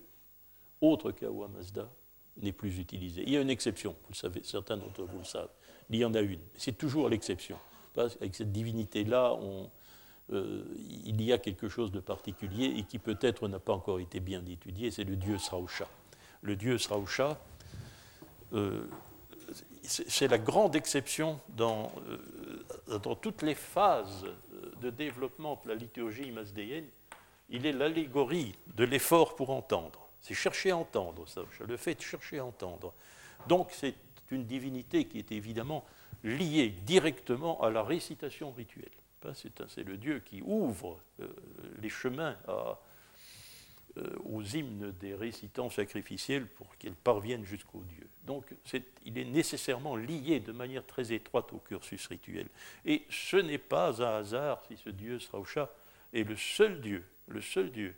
[0.81, 1.89] autre qu'à Uramazda
[2.37, 3.23] n'est plus utilisé.
[3.25, 5.51] Il y a une exception, vous le savez, certains d'entre vous le savent.
[5.89, 7.57] Il y en a une, c'est toujours l'exception.
[7.97, 9.37] Avec cette divinité-là,
[10.31, 10.63] euh,
[11.05, 14.45] il y a quelque chose de particulier et qui peut-être n'a pas encore été bien
[14.45, 15.87] étudié, c'est le dieu Srausha.
[16.41, 17.37] Le dieu Srausha,
[18.53, 18.87] euh,
[19.83, 21.91] c'est la grande exception dans,
[22.89, 24.25] euh, dans, toutes les phases
[24.81, 26.87] de développement de la liturgie masdéenne.
[27.49, 30.07] Il est l'allégorie de l'effort pour entendre.
[30.21, 31.25] C'est chercher à entendre,
[31.67, 32.93] le fait de chercher à entendre.
[33.47, 33.95] Donc c'est
[34.29, 35.83] une divinité qui est évidemment
[36.23, 38.89] liée directement à la récitation rituelle.
[39.33, 41.27] C'est le Dieu qui ouvre euh,
[41.79, 42.79] les chemins à,
[44.23, 48.07] aux hymnes des récitants sacrificiels pour qu'ils parviennent jusqu'au Dieu.
[48.25, 48.53] Donc
[49.05, 52.47] il est nécessairement lié de manière très étroite au cursus rituel.
[52.85, 55.69] Et ce n'est pas un hasard si ce Dieu Srausha
[56.13, 57.95] est le seul Dieu, le seul Dieu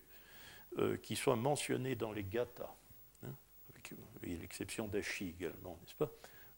[0.80, 2.76] euh, qui soit mentionné dans les gathas,
[3.24, 3.34] hein,
[3.72, 6.10] avec l'exception d'Ashi également, n'est-ce pas?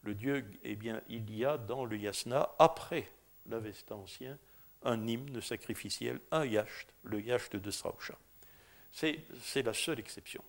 [0.02, 3.10] Le Dieu, eh bien, il y a dans le yasna, après
[3.46, 4.38] l'Avesta ancien,
[4.84, 8.16] un hymne sacrificiel, un yacht, le yacht de Srausha.
[8.92, 10.42] C'est la seule exception.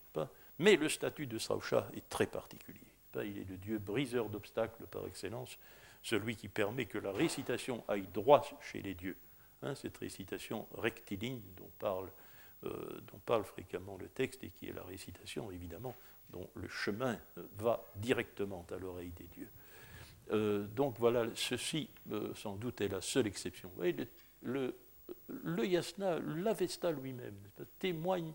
[0.59, 2.79] Mais le statut de Srausha est très particulier.
[3.23, 5.57] Il est le dieu briseur d'obstacles par excellence,
[6.03, 9.17] celui qui permet que la récitation aille droit chez les dieux.
[9.63, 12.09] Hein, cette récitation rectiligne dont parle,
[12.63, 15.95] euh, dont parle fréquemment le texte et qui est la récitation, évidemment,
[16.29, 19.49] dont le chemin euh, va directement à l'oreille des dieux.
[20.31, 21.89] Euh, donc voilà, ceci,
[22.35, 23.71] sans doute, est la seule exception.
[25.63, 27.37] Yasna, l'avesta lui-même,
[27.79, 28.33] témoigne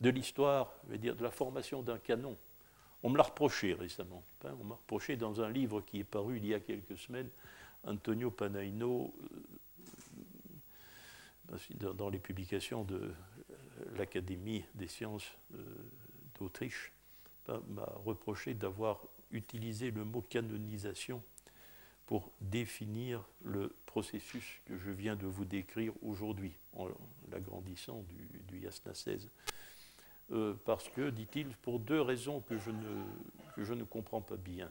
[0.00, 2.36] de l'histoire, dire de la formation d'un canon.
[3.02, 4.22] On me l'a reproché récemment.
[4.44, 7.30] On m'a reproché dans un livre qui est paru il y a quelques semaines,
[7.84, 9.14] Antonio Panaino,
[11.52, 13.12] euh, dans les publications de
[13.96, 15.64] l'Académie des sciences euh,
[16.38, 16.92] d'Autriche,
[17.48, 19.00] m'a reproché d'avoir
[19.32, 21.22] utilisé le mot canonisation
[22.10, 26.88] pour définir le processus que je viens de vous décrire aujourd'hui, en
[27.30, 28.04] l'agrandissant
[28.48, 29.30] du, Yasna 16.
[30.32, 33.04] Euh, parce que, dit-il, pour deux raisons que je ne,
[33.54, 34.68] que je ne comprends pas bien.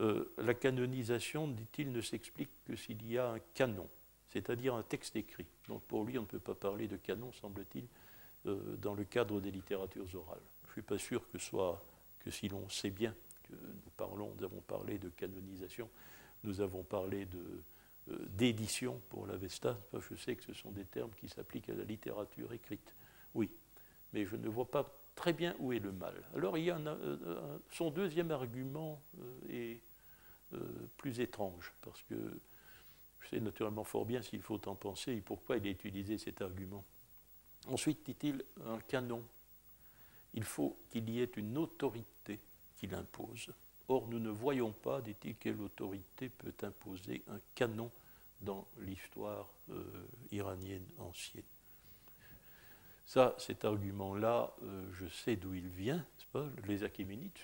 [0.00, 3.88] Euh, la canonisation, dit-il, ne s'explique que s'il y a un canon,
[4.28, 5.46] c'est-à-dire un texte écrit.
[5.68, 7.86] Donc pour lui, on ne peut pas parler de canon, semble-t-il,
[8.44, 10.44] euh, dans le cadre des littératures orales.
[10.64, 11.82] Je ne suis pas sûr que, soit,
[12.18, 13.14] que si l'on sait bien
[13.50, 15.88] nous parlons, nous avons parlé de canonisation,
[16.42, 19.78] nous avons parlé euh, d'édition pour l'Avesta.
[19.92, 22.94] Je sais que ce sont des termes qui s'appliquent à la littérature écrite.
[23.34, 23.50] Oui,
[24.12, 24.84] mais je ne vois pas
[25.14, 26.14] très bien où est le mal.
[26.34, 29.80] Alors il y a euh, son deuxième argument euh, est
[30.98, 32.14] plus étrange, parce que
[33.18, 36.42] je sais naturellement fort bien s'il faut en penser et pourquoi il a utilisé cet
[36.42, 36.84] argument.
[37.66, 39.24] Ensuite, dit-il, un canon.
[40.34, 42.38] Il faut qu'il y ait une autorité
[42.76, 43.52] qui l'impose.
[43.88, 47.90] Or, nous ne voyons pas, dit-il, quelle autorité peut imposer un canon
[48.40, 51.44] dans l'histoire euh, iranienne ancienne.
[53.06, 56.04] Ça, cet argument-là, euh, je sais d'où il vient,
[56.34, 56.48] pas?
[56.66, 57.38] Les Achéménides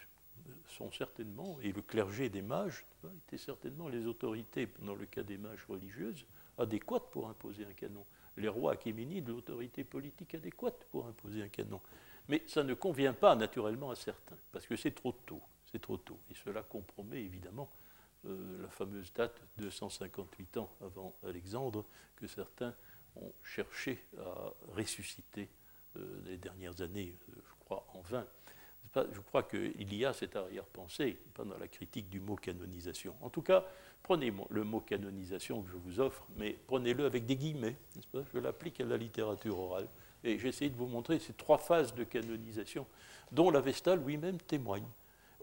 [0.67, 2.85] sont certainement, et le clergé des mages
[3.19, 6.27] étaient certainement les autorités, dans le cas des mages religieuses,
[6.59, 8.05] adéquates pour imposer un canon.
[8.37, 11.81] Les rois achéménides, l'autorité politique adéquate pour imposer un canon.
[12.31, 15.97] Mais ça ne convient pas naturellement à certains, parce que c'est trop tôt c'est trop
[15.97, 16.19] tôt.
[16.31, 17.71] Et cela compromet évidemment
[18.27, 21.85] euh, la fameuse date de 158 ans avant Alexandre
[22.17, 22.75] que certains
[23.17, 25.49] ont cherché à ressusciter
[26.25, 28.25] les dernières années, je crois, en vain.
[28.95, 33.17] Je crois qu'il y a cette arrière-pensée, pas dans la critique du mot canonisation.
[33.21, 33.65] En tout cas,
[34.05, 37.77] prenez le mot canonisation que je vous offre, mais prenez-le avec des guillemets,
[38.33, 39.89] Je l'applique à la littérature orale.
[40.25, 42.87] Et j'ai essayé de vous montrer ces trois phases de canonisation
[43.33, 44.87] dont l'Avesta lui-même témoigne.